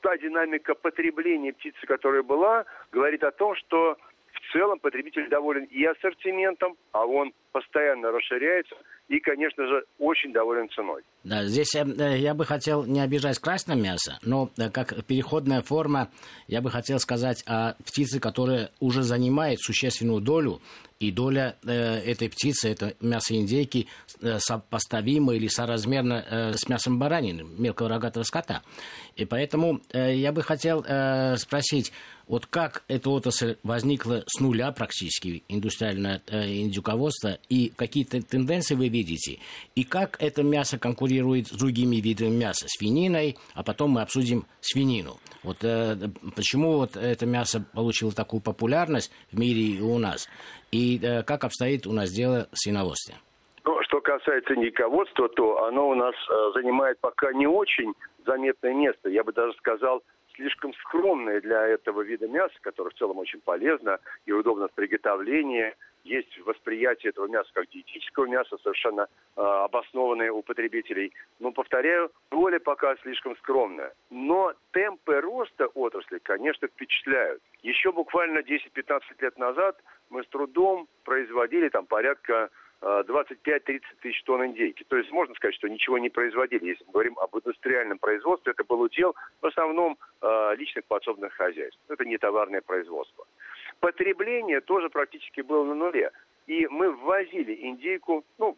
та 0.00 0.16
динамика 0.18 0.74
потребления 0.74 1.52
птицы, 1.52 1.86
которая 1.86 2.22
была, 2.22 2.64
говорит 2.92 3.24
о 3.24 3.30
том, 3.30 3.54
что 3.56 3.96
в 4.32 4.52
целом 4.52 4.78
потребитель 4.78 5.28
доволен 5.28 5.64
и 5.64 5.84
ассортиментом, 5.84 6.76
а 6.92 7.06
он 7.06 7.32
постоянно 7.52 8.12
расширяется, 8.12 8.76
и, 9.08 9.20
конечно 9.20 9.66
же, 9.66 9.84
очень 9.98 10.32
доволен 10.32 10.68
ценой. 10.70 11.02
Да, 11.24 11.44
здесь 11.44 11.74
э, 11.74 11.84
э, 11.84 12.18
я 12.18 12.34
бы 12.34 12.44
хотел 12.44 12.84
не 12.84 13.00
обижать 13.00 13.38
красное 13.38 13.76
мясо, 13.76 14.18
но 14.22 14.50
э, 14.58 14.70
как 14.70 15.04
переходная 15.04 15.62
форма 15.62 16.10
я 16.48 16.62
бы 16.62 16.70
хотел 16.70 16.98
сказать 16.98 17.42
о 17.46 17.74
птице, 17.84 18.18
которая 18.18 18.70
уже 18.80 19.02
занимает 19.02 19.60
существенную 19.60 20.20
долю, 20.20 20.60
и 21.00 21.10
доля 21.10 21.56
э, 21.64 21.72
этой 21.72 22.30
птицы, 22.30 22.70
это 22.70 22.94
мясо 23.00 23.34
индейки, 23.34 23.88
э, 24.22 24.38
сопоставима 24.38 25.34
или 25.34 25.48
соразмерна 25.48 26.24
э, 26.28 26.52
с 26.54 26.68
мясом 26.68 26.98
баранины, 26.98 27.44
мелкого 27.58 27.88
рогатого 27.88 28.22
скота. 28.22 28.62
И 29.16 29.24
поэтому 29.24 29.80
э, 29.92 30.14
я 30.14 30.32
бы 30.32 30.42
хотел 30.42 30.84
э, 30.86 31.36
спросить, 31.36 31.92
вот 32.26 32.46
как 32.46 32.84
эта 32.88 33.10
отрасль 33.10 33.56
возникла 33.62 34.24
с 34.26 34.40
нуля 34.40 34.72
практически, 34.72 35.42
индустриальное 35.48 36.22
э, 36.26 36.46
индюководство, 36.46 37.38
и 37.48 37.70
какие-то 37.74 38.22
тенденции 38.22 38.74
вы 38.74 38.88
видите, 38.88 39.38
и 39.74 39.84
как 39.84 40.16
это 40.20 40.42
мясо 40.42 40.78
конкурирует 40.78 41.48
с 41.48 41.52
другими 41.52 41.96
видами 41.96 42.30
мяса, 42.30 42.66
свининой, 42.68 43.36
а 43.54 43.62
потом 43.62 43.92
мы 43.92 44.02
обсудим 44.02 44.46
свинину. 44.60 45.18
Вот 45.42 45.58
э, 45.62 45.96
почему 46.34 46.78
вот 46.78 46.96
это 46.96 47.26
мясо 47.26 47.64
получило 47.74 48.12
такую 48.12 48.40
популярность 48.40 49.12
в 49.30 49.38
мире 49.38 49.60
и 49.60 49.80
у 49.80 49.98
нас, 49.98 50.28
и 50.72 50.98
э, 51.02 51.22
как 51.22 51.44
обстоит 51.44 51.86
у 51.86 51.92
нас 51.92 52.10
дело 52.10 52.48
с 52.52 52.62
свиноводством? 52.62 53.16
Ну, 53.64 53.78
что 53.82 54.00
касается 54.00 54.54
индюководства, 54.54 55.28
то 55.30 55.64
оно 55.64 55.88
у 55.88 55.94
нас 55.94 56.14
э, 56.14 56.52
занимает 56.54 56.98
пока 57.00 57.32
не 57.32 57.46
очень 57.46 57.94
заметное 58.26 58.74
место. 58.74 59.08
Я 59.08 59.24
бы 59.24 59.32
даже 59.32 59.52
сказал, 59.54 60.02
слишком 60.34 60.74
скромное 60.74 61.40
для 61.40 61.66
этого 61.66 62.02
вида 62.02 62.28
мяса, 62.28 62.54
которое 62.60 62.90
в 62.90 62.94
целом 62.94 63.18
очень 63.18 63.40
полезно 63.40 63.98
и 64.26 64.32
удобно 64.32 64.68
в 64.68 64.72
приготовлении. 64.72 65.74
Есть 66.04 66.38
восприятие 66.40 67.10
этого 67.10 67.28
мяса 67.28 67.50
как 67.54 67.68
диетического 67.70 68.26
мяса, 68.26 68.58
совершенно 68.58 69.02
э, 69.36 69.40
обоснованное 69.40 70.30
у 70.30 70.42
потребителей. 70.42 71.12
Но, 71.38 71.50
повторяю, 71.50 72.10
доля 72.30 72.58
пока 72.58 72.94
слишком 72.96 73.36
скромная. 73.38 73.94
Но 74.10 74.52
темпы 74.72 75.20
роста 75.20 75.66
отрасли, 75.68 76.18
конечно, 76.18 76.68
впечатляют. 76.68 77.42
Еще 77.62 77.90
буквально 77.90 78.40
10-15 78.40 79.00
лет 79.20 79.38
назад 79.38 79.80
мы 80.10 80.22
с 80.24 80.28
трудом 80.28 80.88
производили 81.04 81.70
там 81.70 81.86
порядка 81.86 82.50
25-30 82.84 83.80
тысяч 84.02 84.22
тонн 84.24 84.46
индейки. 84.46 84.84
То 84.84 84.96
есть 84.96 85.10
можно 85.10 85.34
сказать, 85.34 85.54
что 85.54 85.68
ничего 85.68 85.98
не 85.98 86.10
производили. 86.10 86.66
Если 86.66 86.84
мы 86.84 86.92
говорим 86.92 87.18
об 87.18 87.34
индустриальном 87.36 87.98
производстве, 87.98 88.52
это 88.52 88.64
был 88.64 88.80
удел 88.82 89.14
в 89.40 89.46
основном 89.46 89.96
э, 90.20 90.54
личных 90.56 90.84
подсобных 90.84 91.32
хозяйств. 91.32 91.78
Это 91.88 92.04
не 92.04 92.18
товарное 92.18 92.60
производство. 92.60 93.26
Потребление 93.80 94.60
тоже 94.60 94.90
практически 94.90 95.40
было 95.40 95.64
на 95.64 95.74
нуле. 95.74 96.10
И 96.46 96.66
мы 96.66 96.92
ввозили 96.92 97.54
индейку, 97.62 98.22
ну, 98.38 98.56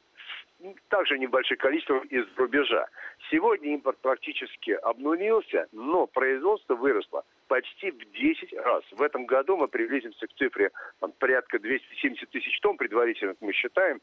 также 0.89 1.19
небольшое 1.19 1.59
количество 1.59 2.03
из 2.11 2.27
рубежа. 2.37 2.89
Сегодня 3.31 3.75
импорт 3.75 3.99
практически 3.99 4.73
обнулился, 4.73 5.69
но 5.73 6.07
производство 6.07 6.75
выросло 6.75 7.25
почти 7.49 7.91
в 7.91 7.99
10 8.13 8.53
раз. 8.55 8.83
В 8.93 9.03
этом 9.03 9.27
году 9.27 9.57
мы 9.57 9.69
приблизимся 9.69 10.27
к 10.27 10.33
цифре 10.35 10.71
там, 11.01 11.13
порядка 11.13 11.59
270 11.59 12.29
тысяч 12.31 12.59
тонн, 12.61 12.77
предварительно 12.77 13.35
мы 13.41 13.53
считаем. 13.53 14.01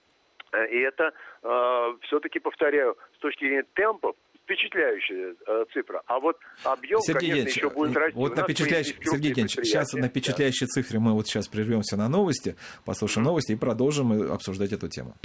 Э, 0.54 0.68
и 0.68 0.80
это, 0.80 1.12
э, 1.42 1.98
все-таки 2.04 2.40
повторяю, 2.40 2.98
с 3.18 3.20
точки 3.20 3.46
зрения 3.46 3.66
темпов, 3.74 4.16
впечатляющая 4.44 5.36
э, 5.46 5.66
цифра. 5.74 6.02
А 6.06 6.20
вот 6.20 6.38
объем, 6.64 7.02
Сергей 7.02 7.30
конечно, 7.32 7.50
еще 7.50 7.70
будет 7.70 7.96
расти. 7.96 8.18
Вот 8.18 8.36
на 8.36 8.44
впечатляющий, 8.44 8.96
Сергей 9.02 9.30
Евгеньевич, 9.30 9.54
сейчас 9.54 9.94
на 9.94 10.08
впечатляющей 10.08 10.68
да. 10.68 10.70
цифре 10.70 11.00
мы 11.00 11.14
вот 11.14 11.28
сейчас 11.28 11.48
прервемся 11.48 11.98
на 11.98 12.08
новости, 12.10 12.56
послушаем 12.86 13.26
mm-hmm. 13.26 13.30
новости 13.30 13.52
и 13.54 13.56
продолжим 13.56 14.32
обсуждать 14.32 14.74
эту 14.74 14.90
тему. 14.90 15.16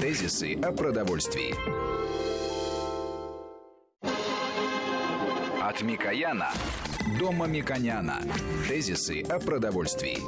Тезисы 0.00 0.54
о 0.62 0.72
продовольствии. 0.72 1.54
От 5.68 5.82
Микояна 5.82 6.52
до 7.18 7.32
Мамиконяна. 7.32 8.22
Тезисы 8.68 9.22
о 9.22 9.40
продовольствии. 9.40 10.18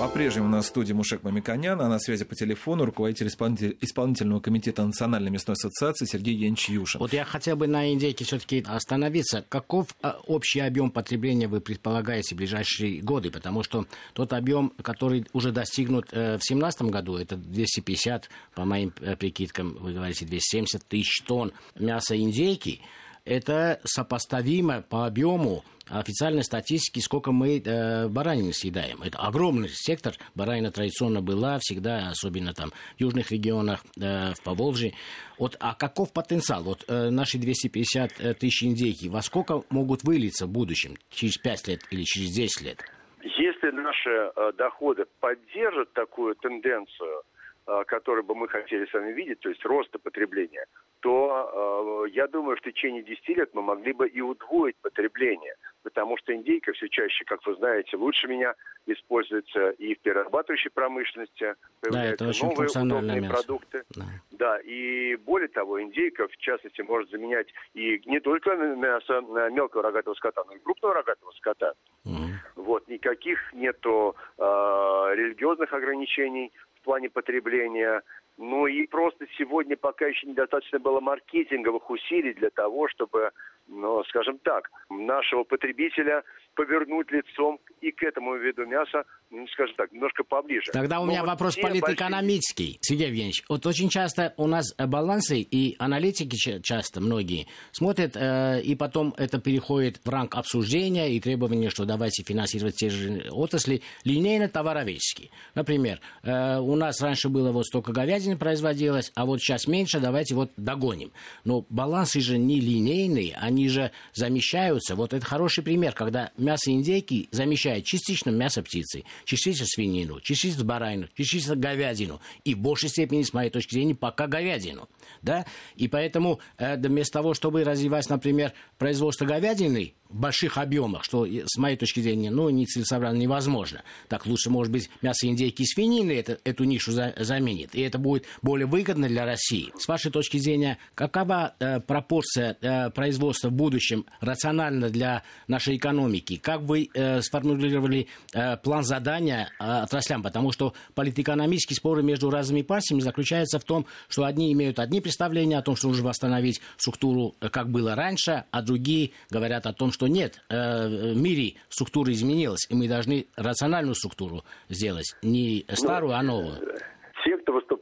По-прежнему 0.00 0.46
у 0.46 0.50
нас 0.50 0.64
в 0.64 0.68
студии 0.68 0.92
Мушек 0.92 1.22
Мамиконян, 1.22 1.80
а 1.80 1.88
на 1.88 2.00
связи 2.00 2.24
по 2.24 2.34
телефону 2.34 2.86
руководитель 2.86 3.28
исполнительного 3.28 4.40
комитета 4.40 4.84
Национальной 4.84 5.30
мясной 5.30 5.52
ассоциации 5.52 6.06
Сергей 6.06 6.34
Янч 6.34 6.68
Юшин. 6.68 6.98
Вот 6.98 7.12
я 7.12 7.24
хотел 7.24 7.54
бы 7.54 7.68
на 7.68 7.92
индейке 7.92 8.24
все-таки 8.24 8.64
остановиться. 8.66 9.44
Каков 9.48 9.94
а, 10.02 10.18
общий 10.26 10.58
объем 10.58 10.90
потребления 10.90 11.46
вы 11.46 11.60
предполагаете 11.60 12.34
в 12.34 12.38
ближайшие 12.38 13.00
годы? 13.00 13.30
Потому 13.30 13.62
что 13.62 13.86
тот 14.12 14.32
объем, 14.32 14.72
который 14.82 15.24
уже 15.32 15.52
достигнут 15.52 16.06
э, 16.10 16.38
в 16.38 16.42
2017 16.42 16.82
году, 16.82 17.16
это 17.16 17.36
250, 17.36 18.28
по 18.56 18.64
моим 18.64 18.92
э, 19.00 19.14
прикидкам, 19.14 19.76
вы 19.78 19.92
говорите, 19.92 20.26
270 20.26 20.84
тысяч 20.84 21.22
тонн 21.24 21.52
мяса 21.78 22.16
индейки. 22.16 22.80
Это 23.24 23.80
сопоставимо 23.84 24.82
по 24.82 25.06
объему 25.06 25.64
официальной 25.90 26.44
статистики, 26.44 27.00
сколько 27.00 27.32
мы 27.32 27.58
э, 27.58 28.08
баранины 28.08 28.52
съедаем. 28.52 29.02
Это 29.02 29.18
огромный 29.18 29.68
сектор. 29.70 30.14
Баранина 30.34 30.70
традиционно 30.70 31.22
была 31.22 31.58
всегда, 31.60 32.08
особенно 32.10 32.52
там 32.52 32.70
в 32.96 33.00
южных 33.00 33.30
регионах, 33.30 33.84
э, 34.00 34.32
в 34.34 34.42
Поволжье. 34.42 34.92
Вот, 35.38 35.56
а 35.60 35.74
каков 35.74 36.12
потенциал? 36.12 36.62
Вот 36.62 36.84
э, 36.88 37.10
наши 37.10 37.38
250 37.38 38.20
э, 38.20 38.34
тысяч 38.34 38.64
индейки, 38.64 39.08
во 39.08 39.22
сколько 39.22 39.62
могут 39.70 40.02
вылиться 40.04 40.46
в 40.46 40.50
будущем? 40.50 40.96
Через 41.10 41.38
5 41.38 41.68
лет 41.68 41.80
или 41.90 42.02
через 42.02 42.30
10 42.30 42.62
лет? 42.62 42.84
Если 43.22 43.70
наши 43.70 44.10
э, 44.10 44.52
доходы 44.56 45.04
поддержат 45.20 45.92
такую 45.92 46.34
тенденцию, 46.36 47.22
э, 47.68 47.84
которую 47.86 48.24
бы 48.24 48.34
мы 48.34 48.48
хотели 48.48 48.86
с 48.86 48.92
вами 48.92 49.12
видеть, 49.12 49.40
то 49.40 49.48
есть 49.48 49.64
роста 49.64 49.98
потребления, 49.98 50.66
то 51.00 52.04
э, 52.06 52.10
я 52.10 52.26
думаю, 52.26 52.56
в 52.56 52.62
течение 52.62 53.02
10 53.02 53.28
лет 53.28 53.50
мы 53.52 53.62
могли 53.62 53.92
бы 53.92 54.08
и 54.08 54.20
удвоить 54.20 54.76
потребление– 54.82 55.54
потому 55.88 56.16
что 56.18 56.34
индейка 56.34 56.72
все 56.72 56.88
чаще, 56.88 57.24
как 57.24 57.44
вы 57.46 57.54
знаете, 57.56 57.96
лучше 57.96 58.28
меня 58.28 58.54
используется 58.86 59.70
и 59.70 59.94
в 59.94 60.00
перерабатывающей 60.00 60.70
промышленности, 60.70 61.54
появляются 61.80 62.24
да, 62.24 62.30
это 62.30 62.44
новые 62.44 62.68
удобные 62.68 63.20
мясо. 63.20 63.34
продукты. 63.34 63.82
Да. 63.96 64.04
да, 64.30 64.58
и 64.58 65.16
более 65.16 65.48
того, 65.48 65.80
индейка, 65.82 66.28
в 66.28 66.36
частности, 66.36 66.82
может 66.82 67.10
заменять 67.10 67.48
и 67.74 68.02
не 68.06 68.20
только 68.20 68.54
мясо 68.54 69.22
мелкого 69.50 69.82
рогатого 69.82 70.14
скота, 70.14 70.44
но 70.44 70.54
и 70.54 70.58
крупного 70.58 70.94
рогатого 70.94 71.30
скота. 71.32 71.72
Угу. 72.04 72.64
Вот, 72.64 72.88
никаких 72.88 73.52
нету 73.54 74.14
э, 74.36 74.42
религиозных 74.42 75.72
ограничений 75.72 76.52
в 76.78 76.84
плане 76.84 77.10
потребления. 77.10 78.02
Ну 78.36 78.66
и 78.66 78.86
просто 78.86 79.26
сегодня 79.36 79.76
пока 79.76 80.06
еще 80.06 80.26
недостаточно 80.26 80.78
было 80.78 81.00
маркетинговых 81.00 81.90
усилий 81.90 82.34
для 82.34 82.50
того, 82.50 82.88
чтобы 82.88 83.32
но, 83.68 84.02
скажем 84.04 84.38
так, 84.38 84.70
нашего 85.06 85.44
потребителя 85.44 86.22
повернуть 86.58 87.10
лицом 87.12 87.60
и 87.80 87.92
к 87.92 88.02
этому 88.02 88.34
виду 88.36 88.66
мяса, 88.66 89.04
ну, 89.30 89.46
скажем 89.48 89.76
так, 89.76 89.92
немножко 89.92 90.24
поближе. 90.24 90.72
Тогда 90.72 91.00
у 91.00 91.06
меня 91.06 91.20
Но 91.20 91.28
вопрос 91.28 91.54
политэкономический. 91.54 92.72
Большие... 92.72 92.78
Сергей 92.80 93.06
Евгеньевич, 93.06 93.44
вот 93.48 93.64
очень 93.64 93.88
часто 93.88 94.34
у 94.36 94.48
нас 94.48 94.74
э, 94.76 94.86
балансы 94.86 95.38
и 95.40 95.76
аналитики 95.78 96.36
часто 96.60 97.00
многие 97.00 97.46
смотрят, 97.70 98.16
э, 98.16 98.60
и 98.62 98.74
потом 98.74 99.14
это 99.16 99.40
переходит 99.40 100.00
в 100.04 100.08
ранг 100.08 100.34
обсуждения 100.34 101.12
и 101.12 101.20
требования, 101.20 101.70
что 101.70 101.84
давайте 101.84 102.24
финансировать 102.24 102.74
те 102.74 102.90
же 102.90 103.28
отрасли 103.30 103.82
линейно-товароведческие. 104.04 105.30
Например, 105.54 106.00
э, 106.24 106.58
у 106.58 106.74
нас 106.74 107.00
раньше 107.00 107.28
было 107.28 107.52
вот 107.52 107.66
столько 107.66 107.92
говядины 107.92 108.36
производилось, 108.36 109.12
а 109.14 109.26
вот 109.26 109.38
сейчас 109.38 109.68
меньше, 109.68 110.00
давайте 110.00 110.34
вот 110.34 110.50
догоним. 110.56 111.12
Но 111.44 111.64
балансы 111.70 112.20
же 112.20 112.36
не 112.36 112.60
линейные, 112.60 113.36
они 113.40 113.68
же 113.68 113.92
замещаются. 114.12 114.87
Вот 114.94 115.12
это 115.12 115.24
хороший 115.24 115.62
пример, 115.62 115.92
когда 115.92 116.30
мясо 116.36 116.70
индейки 116.70 117.28
замещает 117.30 117.84
частично 117.84 118.30
мясо 118.30 118.62
птицы, 118.62 119.04
частично 119.24 119.66
свинину, 119.66 120.20
частично 120.20 120.64
баранину, 120.64 121.08
частично 121.14 121.56
говядину. 121.56 122.20
И 122.44 122.54
в 122.54 122.58
большей 122.58 122.88
степени, 122.88 123.22
с 123.22 123.32
моей 123.32 123.50
точки 123.50 123.74
зрения, 123.74 123.94
пока 123.94 124.26
говядину. 124.26 124.88
Да? 125.22 125.46
И 125.76 125.88
поэтому 125.88 126.40
э, 126.58 126.76
вместо 126.76 127.18
того, 127.18 127.34
чтобы 127.34 127.64
развивать, 127.64 128.08
например, 128.08 128.52
производство 128.78 129.24
говядины, 129.24 129.94
в 130.08 130.16
больших 130.16 130.58
объемах, 130.58 131.04
что, 131.04 131.26
с 131.26 131.56
моей 131.58 131.76
точки 131.76 132.00
зрения, 132.00 132.30
ну, 132.30 132.48
нецелесообразно 132.48 133.18
невозможно. 133.18 133.82
Так 134.08 134.26
лучше, 134.26 134.50
может 134.50 134.72
быть, 134.72 134.90
мясо 135.02 135.26
индейки 135.26 135.62
и 135.62 135.66
свинины 135.66 136.12
это, 136.12 136.38
эту 136.44 136.64
нишу 136.64 136.92
за, 136.92 137.14
заменит, 137.18 137.74
и 137.74 137.82
это 137.82 137.98
будет 137.98 138.24
более 138.42 138.66
выгодно 138.66 139.08
для 139.08 139.24
России. 139.24 139.72
С 139.78 139.86
вашей 139.86 140.10
точки 140.10 140.38
зрения, 140.38 140.78
какова 140.94 141.54
э, 141.58 141.80
пропорция 141.80 142.56
э, 142.60 142.90
производства 142.90 143.48
в 143.48 143.52
будущем 143.52 144.06
рационально 144.20 144.77
для 144.86 145.22
нашей 145.46 145.76
экономики? 145.76 146.36
Как 146.36 146.60
вы 146.62 146.88
э, 146.94 147.20
сформулировали 147.22 148.06
э, 148.32 148.56
план 148.58 148.84
задания 148.84 149.50
э, 149.58 149.64
отраслям? 149.64 150.22
Потому 150.22 150.52
что 150.52 150.74
политэкономические 150.94 151.76
споры 151.76 152.02
между 152.02 152.30
разными 152.30 152.62
партиями 152.62 153.00
заключаются 153.00 153.58
в 153.58 153.64
том, 153.64 153.86
что 154.08 154.24
одни 154.24 154.52
имеют 154.52 154.78
одни 154.78 155.00
представления 155.00 155.58
о 155.58 155.62
том, 155.62 155.76
что 155.76 155.88
нужно 155.88 156.04
восстановить 156.04 156.60
структуру, 156.76 157.34
э, 157.40 157.48
как 157.48 157.70
было 157.70 157.94
раньше, 157.94 158.44
а 158.50 158.62
другие 158.62 159.10
говорят 159.30 159.66
о 159.66 159.72
том, 159.72 159.92
что 159.92 160.06
нет, 160.06 160.40
э, 160.48 161.12
в 161.14 161.16
мире 161.16 161.54
структура 161.68 162.12
изменилась, 162.12 162.66
и 162.68 162.74
мы 162.74 162.88
должны 162.88 163.26
рациональную 163.36 163.94
структуру 163.94 164.44
сделать, 164.68 165.14
не 165.22 165.66
старую, 165.74 166.14
а 166.14 166.22
новую. 166.22 166.60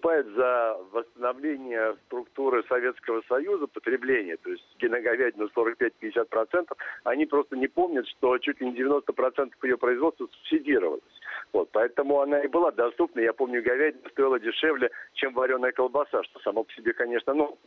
Выступает 0.07 0.27
за 0.37 0.79
восстановление 0.92 1.97
структуры 2.07 2.62
Советского 2.69 3.23
Союза 3.29 3.66
потребления, 3.66 4.37
то 4.37 4.51
есть 4.51 4.64
геноговядина 4.79 5.49
45-50%, 5.57 6.73
они 7.03 7.27
просто 7.27 7.57
не 7.57 7.66
помнят, 7.66 8.07
что 8.07 8.38
чуть 8.38 8.61
ли 8.61 8.71
не 8.71 8.81
90% 8.81 9.51
ее 9.64 9.77
производства 9.77 10.29
субсидировалось. 10.31 11.03
Вот, 11.53 11.71
поэтому 11.73 12.21
она 12.21 12.40
и 12.40 12.47
была 12.47 12.71
доступна. 12.71 13.19
Я 13.19 13.33
помню, 13.33 13.64
говядина 13.64 14.09
стоила 14.11 14.38
дешевле, 14.38 14.92
чем 15.14 15.35
вареная 15.35 15.73
колбаса, 15.73 16.23
что 16.23 16.38
само 16.40 16.62
по 16.62 16.73
себе, 16.75 16.92
конечно, 16.92 17.35
ну... 17.35 17.59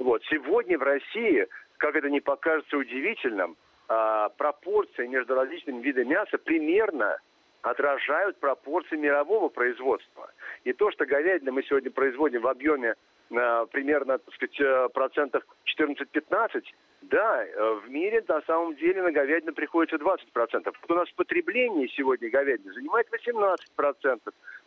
Вот. 0.00 0.22
Сегодня 0.28 0.78
в 0.78 0.82
России, 0.82 1.46
как 1.76 1.94
это 1.94 2.10
не 2.10 2.20
покажется 2.20 2.76
удивительным, 2.76 3.56
э, 3.88 4.28
пропорции 4.36 5.06
между 5.06 5.36
различными 5.36 5.80
видами 5.82 6.08
мяса 6.08 6.36
примерно 6.36 7.18
отражают 7.66 8.38
пропорции 8.38 8.96
мирового 8.96 9.48
производства. 9.48 10.30
И 10.62 10.72
то, 10.72 10.92
что 10.92 11.04
говядина 11.04 11.50
мы 11.50 11.64
сегодня 11.64 11.90
производим 11.90 12.42
в 12.42 12.46
объеме 12.46 12.94
э, 13.30 13.66
примерно, 13.72 14.18
так 14.18 14.34
сказать, 14.34 14.60
э, 14.60 14.88
процентов 14.94 15.42
14-15, 15.76 16.62
да, 17.02 17.44
э, 17.44 17.80
в 17.84 17.90
мире 17.90 18.24
на 18.28 18.40
самом 18.42 18.76
деле 18.76 19.02
на 19.02 19.10
говядину 19.10 19.52
приходится 19.52 19.96
20%. 19.96 20.16
Вот 20.64 20.90
у 20.90 20.94
нас 20.94 21.10
потребление 21.16 21.88
сегодня 21.88 22.30
говядины 22.30 22.72
занимает 22.72 23.08
18%. 23.12 24.20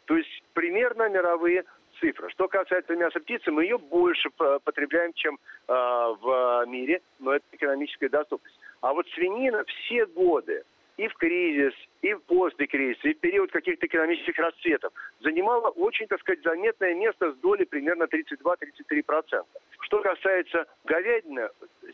То 0.06 0.18
есть 0.18 0.44
примерно 0.54 1.08
мировые 1.08 1.64
цифры. 2.02 2.30
Что 2.32 2.50
касается 2.50 2.98
мяса 2.98 3.22
птицы, 3.22 3.50
мы 3.50 3.64
ее 3.64 3.78
больше 3.78 4.30
потребляем, 4.66 5.14
чем 5.14 5.40
э, 5.70 5.74
в 5.74 6.66
мире, 6.68 7.02
но 7.20 7.36
это 7.36 7.46
экономическая 7.54 8.10
доступность. 8.10 8.60
А 8.82 8.94
вот 8.94 9.08
свинина 9.16 9.64
все 9.64 10.06
годы, 10.06 10.64
и 11.00 11.08
в 11.08 11.14
кризис, 11.16 11.74
и 12.02 12.14
после 12.14 12.68
кризиса, 12.68 13.08
и 13.08 13.14
в 13.14 13.20
период 13.20 13.52
каких-то 13.52 13.88
экономических 13.88 14.38
расцветов, 14.38 14.92
занимала 15.22 15.70
очень, 15.70 16.08
так 16.08 16.20
сказать, 16.20 16.44
заметное 16.44 16.94
место 16.94 17.32
с 17.32 17.36
долей 17.38 17.64
примерно 17.64 18.04
32-33%. 18.04 19.46
Что 19.80 20.02
касается 20.02 20.66
говядины, 20.84 21.48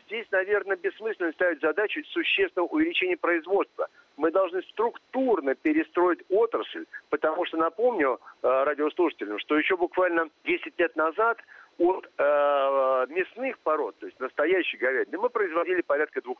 здесь, 0.06 0.26
наверное, 0.32 0.76
бессмысленно 0.76 1.30
ставить 1.32 1.60
задачу 1.60 2.02
существенного 2.06 2.66
увеличения 2.66 3.16
производства. 3.16 3.86
Мы 4.16 4.32
должны 4.32 4.60
структурно 4.62 5.54
перестроить 5.54 6.24
отрасль, 6.28 6.86
потому 7.08 7.44
что, 7.46 7.58
напомню 7.58 8.18
э, 8.42 8.64
радиослушателям, 8.64 9.38
что 9.38 9.56
еще 9.56 9.76
буквально 9.76 10.30
10 10.44 10.80
лет 10.80 10.96
назад 10.96 11.38
от 11.78 12.10
э, 12.18 13.06
мясных 13.10 13.56
пород, 13.60 13.96
то 14.00 14.06
есть 14.06 14.18
настоящей 14.18 14.78
говядины, 14.78 15.18
мы 15.18 15.30
производили 15.30 15.82
порядка 15.82 16.18
2%. 16.18 16.34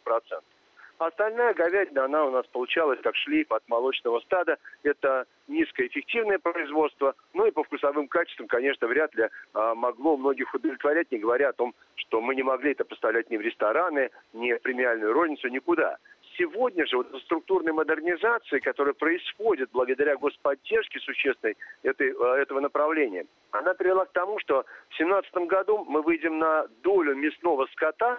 Остальная 0.98 1.52
говядина, 1.52 2.06
она 2.06 2.24
у 2.24 2.30
нас 2.30 2.46
получалась 2.46 2.98
как 3.02 3.14
шлейф 3.16 3.52
от 3.52 3.68
молочного 3.68 4.20
стада. 4.20 4.56
Это 4.82 5.26
низкоэффективное 5.46 6.38
производство. 6.38 7.14
Ну 7.34 7.44
и 7.46 7.50
по 7.50 7.64
вкусовым 7.64 8.08
качествам, 8.08 8.48
конечно, 8.48 8.86
вряд 8.86 9.14
ли 9.14 9.28
а, 9.52 9.74
могло 9.74 10.16
многих 10.16 10.54
удовлетворять, 10.54 11.12
не 11.12 11.18
говоря 11.18 11.50
о 11.50 11.52
том, 11.52 11.74
что 11.96 12.22
мы 12.22 12.34
не 12.34 12.42
могли 12.42 12.72
это 12.72 12.86
поставлять 12.86 13.30
ни 13.30 13.36
в 13.36 13.42
рестораны, 13.42 14.10
ни 14.32 14.54
в 14.54 14.62
премиальную 14.62 15.12
розницу, 15.12 15.48
никуда. 15.48 15.98
Сегодня 16.38 16.86
же 16.86 16.96
вот 16.96 17.08
структурной 17.24 17.72
модернизации, 17.72 18.58
которая 18.60 18.94
происходит 18.94 19.70
благодаря 19.72 20.16
господдержке 20.16 20.98
существенной 21.00 21.58
этой, 21.82 22.14
а, 22.18 22.36
этого 22.38 22.60
направления, 22.60 23.26
она 23.50 23.74
привела 23.74 24.06
к 24.06 24.12
тому, 24.12 24.38
что 24.38 24.64
в 24.88 24.96
2017 24.96 25.46
году 25.46 25.84
мы 25.86 26.00
выйдем 26.00 26.38
на 26.38 26.66
долю 26.82 27.14
мясного 27.14 27.66
скота 27.72 28.18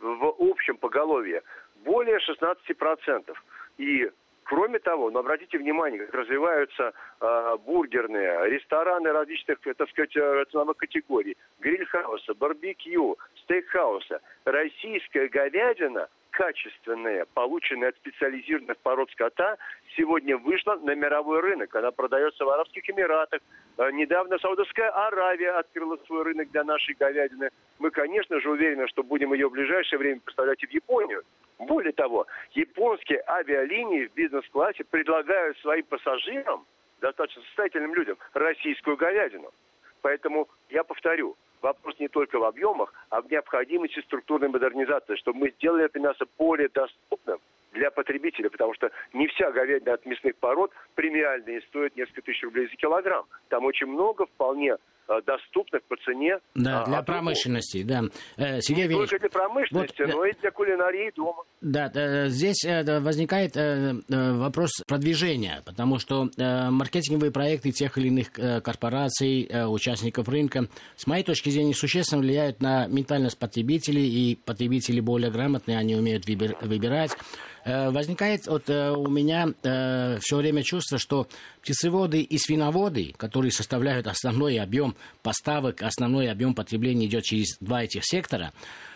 в 0.00 0.34
общем 0.38 0.76
поголовье 0.76 1.42
более 1.84 2.18
16%. 2.18 3.34
И 3.78 4.10
Кроме 4.44 4.78
того, 4.78 5.10
но 5.10 5.20
обратите 5.20 5.58
внимание, 5.58 6.04
как 6.04 6.14
развиваются 6.14 6.92
э, 7.20 7.56
бургерные, 7.64 8.50
рестораны 8.50 9.10
различных, 9.10 9.58
так 9.60 9.88
сказать, 9.88 10.14
э, 10.16 10.44
ценовых 10.50 10.76
категорий, 10.76 11.36
гриль-хауса, 11.60 12.34
барбекю, 12.34 13.16
стейкхауса. 13.36 14.20
Российская 14.44 15.28
говядина 15.28 16.08
качественная, 16.30 17.26
полученная 17.32 17.90
от 17.90 17.96
специализированных 17.96 18.76
пород 18.78 19.10
скота, 19.12 19.56
сегодня 19.96 20.36
вышла 20.36 20.74
на 20.74 20.94
мировой 20.94 21.40
рынок. 21.40 21.74
Она 21.74 21.90
продается 21.92 22.44
в 22.44 22.50
Арабских 22.50 22.88
Эмиратах. 22.90 23.40
Э, 23.78 23.90
недавно 23.92 24.38
Саудовская 24.38 24.90
Аравия 24.90 25.52
открыла 25.52 25.96
свой 26.06 26.22
рынок 26.22 26.50
для 26.50 26.64
нашей 26.64 26.94
говядины. 26.94 27.48
Мы, 27.78 27.90
конечно 27.90 28.40
же, 28.40 28.50
уверены, 28.50 28.88
что 28.88 29.02
будем 29.02 29.32
ее 29.32 29.48
в 29.48 29.52
ближайшее 29.52 29.98
время 29.98 30.20
поставлять 30.20 30.62
и 30.62 30.66
в 30.66 30.70
Японию. 30.70 31.22
Более 31.58 31.92
того, 31.92 32.26
японские 32.52 33.22
авиалинии 33.26 34.06
в 34.06 34.14
бизнес-классе 34.14 34.84
предлагают 34.84 35.56
своим 35.58 35.84
пассажирам, 35.84 36.66
достаточно 37.00 37.42
состоятельным 37.42 37.94
людям, 37.94 38.16
российскую 38.32 38.96
говядину. 38.96 39.52
Поэтому 40.02 40.48
я 40.68 40.84
повторю, 40.84 41.36
вопрос 41.62 41.98
не 41.98 42.08
только 42.08 42.38
в 42.38 42.44
объемах, 42.44 42.92
а 43.08 43.22
в 43.22 43.30
необходимости 43.30 44.00
структурной 44.00 44.48
модернизации, 44.48 45.16
чтобы 45.16 45.38
мы 45.40 45.50
сделали 45.50 45.84
это 45.84 45.98
мясо 45.98 46.26
более 46.38 46.68
доступным 46.68 47.40
для 47.72 47.90
потребителя, 47.90 48.50
потому 48.50 48.74
что 48.74 48.90
не 49.12 49.26
вся 49.28 49.50
говядина 49.50 49.94
от 49.94 50.06
мясных 50.06 50.36
пород 50.36 50.72
премиальная 50.94 51.58
и 51.58 51.66
стоит 51.66 51.96
несколько 51.96 52.22
тысяч 52.22 52.42
рублей 52.42 52.68
за 52.68 52.76
килограмм. 52.76 53.26
Там 53.48 53.64
очень 53.64 53.86
много 53.86 54.26
вполне 54.26 54.76
доступных 55.26 55.82
по 55.84 55.96
цене. 55.96 56.38
Да, 56.54 56.82
а, 56.82 56.86
для 56.86 57.02
промышленности, 57.02 57.82
да. 57.82 58.04
Э, 58.36 58.60
Сергей 58.60 58.88
Не 58.88 58.94
только 58.94 59.18
для 59.18 59.28
промышленности, 59.28 60.02
вот, 60.02 60.14
но 60.14 60.24
и 60.24 60.32
для 60.40 60.50
кулинарии 60.50 61.12
дома. 61.14 61.42
Да, 61.60 62.28
здесь 62.28 62.64
э, 62.64 63.00
возникает 63.00 63.56
вопрос 64.08 64.70
продвижения, 64.86 65.62
потому 65.64 65.98
что 65.98 66.28
маркетинговые 66.36 67.32
проекты 67.32 67.70
тех 67.70 67.96
или 67.98 68.08
иных 68.08 68.32
корпораций, 68.32 69.48
участников 69.66 70.28
рынка, 70.28 70.66
с 70.96 71.06
моей 71.06 71.24
точки 71.24 71.50
зрения, 71.50 71.74
существенно 71.74 72.20
влияют 72.20 72.60
на 72.60 72.86
ментальность 72.86 73.38
потребителей, 73.38 74.06
и 74.06 74.36
потребители 74.36 75.00
более 75.00 75.30
грамотные, 75.30 75.78
они 75.78 75.96
умеют 75.96 76.26
выбирать. 76.26 77.16
Э, 77.64 77.90
возникает 77.90 78.46
вот 78.46 78.68
э, 78.68 78.90
у 78.90 79.08
меня 79.08 79.48
э, 79.62 80.18
все 80.20 80.36
время 80.36 80.62
чувство, 80.62 80.98
что 80.98 81.26
птицеводы 81.62 82.20
и 82.20 82.38
свиноводы, 82.38 83.14
которые 83.16 83.52
составляют 83.52 84.06
основной 84.06 84.58
объем 84.58 84.94
поставок, 85.22 85.82
основной 85.82 86.30
объем 86.30 86.54
потребления 86.54 87.06
идет 87.06 87.24
через 87.24 87.56
два 87.60 87.84
этих 87.84 88.04
сектора, 88.04 88.52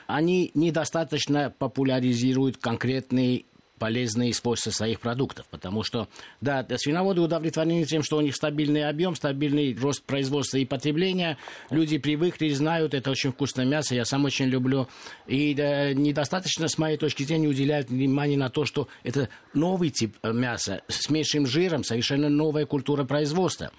они 0.06 0.50
недостаточно 0.54 1.52
популяризируют 1.58 2.58
конкретный 2.58 3.46
полезные 3.78 4.34
свойства 4.34 4.70
своих 4.70 5.00
продуктов. 5.00 5.46
Потому 5.50 5.82
что, 5.82 6.08
да, 6.40 6.66
свиноводы 6.76 7.20
удовлетворены 7.20 7.84
тем, 7.84 8.02
что 8.02 8.18
у 8.18 8.20
них 8.20 8.36
стабильный 8.36 8.88
объем, 8.88 9.14
стабильный 9.14 9.74
рост 9.74 10.02
производства 10.02 10.58
и 10.58 10.64
потребления. 10.64 11.38
Люди 11.70 11.98
привыкли, 11.98 12.50
знают, 12.50 12.94
это 12.94 13.10
очень 13.10 13.32
вкусное 13.32 13.64
мясо, 13.64 13.94
я 13.94 14.04
сам 14.04 14.24
очень 14.24 14.46
люблю. 14.46 14.88
И 15.26 15.54
да, 15.54 15.92
недостаточно, 15.92 16.68
с 16.68 16.78
моей 16.78 16.96
точки 16.96 17.22
зрения, 17.22 17.48
уделяют 17.48 17.88
внимание 17.88 18.36
на 18.36 18.50
то, 18.50 18.64
что 18.64 18.88
это 19.02 19.28
новый 19.54 19.90
тип 19.90 20.16
э, 20.22 20.32
мяса 20.32 20.82
с 20.88 21.08
меньшим 21.10 21.46
жиром, 21.46 21.84
совершенно 21.84 22.28
новая 22.28 22.66
культура 22.66 23.04
производства. 23.04 23.70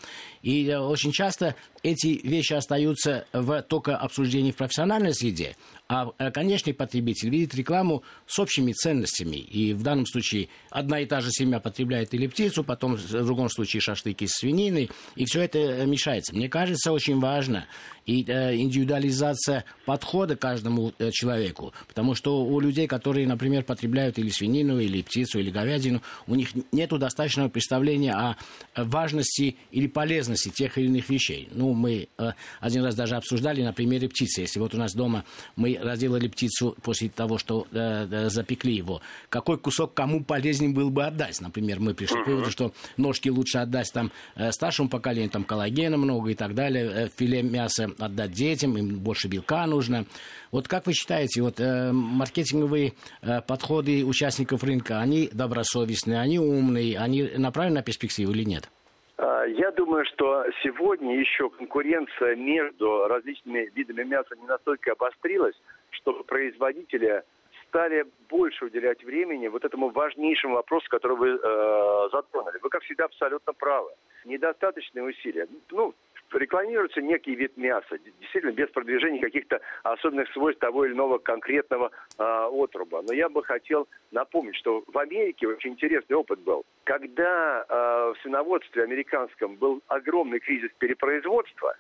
И 0.42 0.68
э, 0.68 0.80
очень 0.80 1.12
часто 1.12 1.56
эти 1.84 2.20
вещи 2.26 2.54
остаются 2.54 3.26
в 3.34 3.62
только 3.64 3.98
обсуждении 3.98 4.52
в 4.52 4.56
профессиональной 4.56 5.14
среде, 5.14 5.56
а 5.90 6.14
э, 6.20 6.30
конечный 6.30 6.76
потребитель 6.76 7.32
видит 7.32 7.56
рекламу 7.56 8.04
с 8.28 8.38
общими 8.38 8.74
ценностями. 8.74 9.38
И 9.38 9.74
в 9.74 9.82
данном 9.82 10.06
случае 10.06 10.50
одна 10.70 11.00
и 11.00 11.08
та 11.08 11.20
же 11.20 11.32
семья 11.32 11.60
потребляет 11.60 12.14
или 12.14 12.28
птицу, 12.28 12.64
потом 12.64 12.96
в 12.96 13.26
другом 13.26 13.50
случае 13.50 13.82
шашлыки 13.82 14.28
с 14.28 14.38
свининой, 14.38 14.92
и 15.16 15.26
все 15.26 15.42
это 15.42 15.58
э, 15.58 15.86
мешается. 15.88 16.36
Мне 16.36 16.48
кажется, 16.48 16.92
очень 16.92 17.20
важно 17.20 17.66
и 18.10 18.26
э, 18.28 18.56
индивидуализация 18.56 19.66
подхода 19.86 20.36
каждому 20.36 20.94
э, 20.98 21.12
человеку. 21.12 21.74
Потому 21.88 22.16
что 22.16 22.44
у 22.44 22.60
людей, 22.60 22.88
которые, 22.88 23.28
например, 23.28 23.64
потребляют 23.64 24.18
или 24.18 24.30
свинину, 24.30 24.80
или 24.80 25.04
птицу, 25.04 25.40
или 25.40 25.52
говядину, 25.52 26.02
у 26.26 26.34
них 26.34 26.50
нет 26.72 26.90
достаточного 26.90 27.50
представления 27.50 28.16
о 28.16 28.36
важности 28.76 29.58
или 29.70 29.86
полезности 29.86 30.50
тех 30.50 30.80
или 30.80 30.88
иных 30.88 31.08
вещей. 31.10 31.50
Ну, 31.52 31.74
мы 31.74 32.08
э, 32.18 32.32
один 32.60 32.84
раз 32.84 32.96
даже 32.96 33.16
обсуждали 33.16 33.62
на 33.62 33.74
примере 33.74 34.10
птицы. 34.10 34.42
Если 34.42 34.60
вот 34.60 34.74
у 34.74 34.78
нас 34.78 34.96
дома 34.96 35.24
мы 35.56 35.78
разделали 35.80 36.28
птицу 36.28 36.76
после 36.82 37.10
того, 37.10 37.38
что 37.38 37.68
э, 37.72 38.08
э, 38.10 38.30
запекли 38.30 38.74
его, 38.74 39.02
какой 39.30 39.60
кусок 39.60 39.94
кому 39.94 40.24
полезнее 40.24 40.72
был 40.72 40.90
бы 40.90 41.06
отдать? 41.06 41.40
Например, 41.42 41.80
мы 41.80 41.94
пришли 41.94 42.24
к 42.24 42.28
выводу, 42.28 42.50
что 42.50 42.74
ножки 42.98 43.30
лучше 43.30 43.60
отдать 43.60 43.92
там 43.94 44.12
э, 44.36 44.52
старшему 44.52 44.90
поколению, 44.90 45.30
там 45.30 45.44
коллагена 45.44 45.98
много 45.98 46.32
и 46.32 46.36
так 46.36 46.56
далее, 46.56 46.92
э, 46.92 47.10
филе 47.16 47.44
мяса 47.44 47.92
отдать 48.02 48.32
детям, 48.32 48.78
им 48.78 49.00
больше 49.00 49.28
белка 49.28 49.66
нужно. 49.66 50.06
Вот 50.52 50.68
как 50.68 50.88
вы 50.88 50.94
считаете, 50.94 51.42
вот 51.42 51.60
э, 51.60 51.92
маркетинговые 51.92 52.94
э, 53.22 53.42
подходы 53.48 54.04
участников 54.06 54.64
рынка, 54.64 55.00
они 55.00 55.30
добросовестные, 55.32 56.20
они 56.20 56.40
умные, 56.40 56.98
они 56.98 57.30
направлены 57.38 57.78
на 57.78 57.84
перспективу 57.84 58.32
или 58.32 58.44
нет? 58.44 58.70
А, 59.18 59.44
я 59.46 59.72
думаю, 59.72 60.06
что 60.14 60.46
сегодня 60.64 61.20
еще 61.20 61.50
конкуренция 61.50 62.36
между 62.36 63.08
различными 63.08 63.70
видами 63.76 64.04
мяса 64.04 64.36
не 64.36 64.48
настолько 64.48 64.94
обострилась, 64.94 65.56
чтобы 65.92 66.24
производители 66.24 67.24
стали 67.70 68.06
больше 68.30 68.66
уделять 68.66 69.04
времени 69.04 69.48
вот 69.48 69.64
этому 69.64 69.90
важнейшему 69.90 70.56
вопросу, 70.56 70.88
который 70.90 71.18
вы 71.18 71.30
э, 71.30 72.10
затронули. 72.12 72.58
Вы, 72.62 72.70
как 72.70 72.84
всегда, 72.84 73.06
абсолютно 73.06 73.54
правы. 73.54 73.92
Недостаточные 74.26 75.04
усилия. 75.04 75.48
Ну, 75.72 75.94
рекламируется 76.34 77.02
некий 77.02 77.36
вид 77.36 77.58
мяса, 77.58 77.98
действительно 78.20 78.52
без 78.52 78.70
продвижения 78.70 79.20
каких-то 79.20 79.62
особенных 79.84 80.32
свойств 80.32 80.60
того 80.60 80.86
или 80.86 80.94
иного 80.94 81.18
конкретного 81.18 81.92
э, 82.18 82.24
отруба. 82.24 83.02
Но 83.02 83.14
я 83.14 83.30
бы 83.30 83.44
хотел 83.44 83.88
напомнить, 84.12 84.56
что 84.56 84.84
в 84.88 84.98
Америке 84.98 85.48
очень 85.48 85.72
интересный 85.72 86.16
опыт 86.16 86.40
был. 86.40 86.64
Когда 86.84 87.66
э, 87.68 88.14
в 88.16 88.22
свиноводстве 88.22 88.84
американском 88.84 89.56
был 89.56 89.82
огромный 89.88 90.40
кризис 90.40 90.72
перепроизводства, 90.78 91.76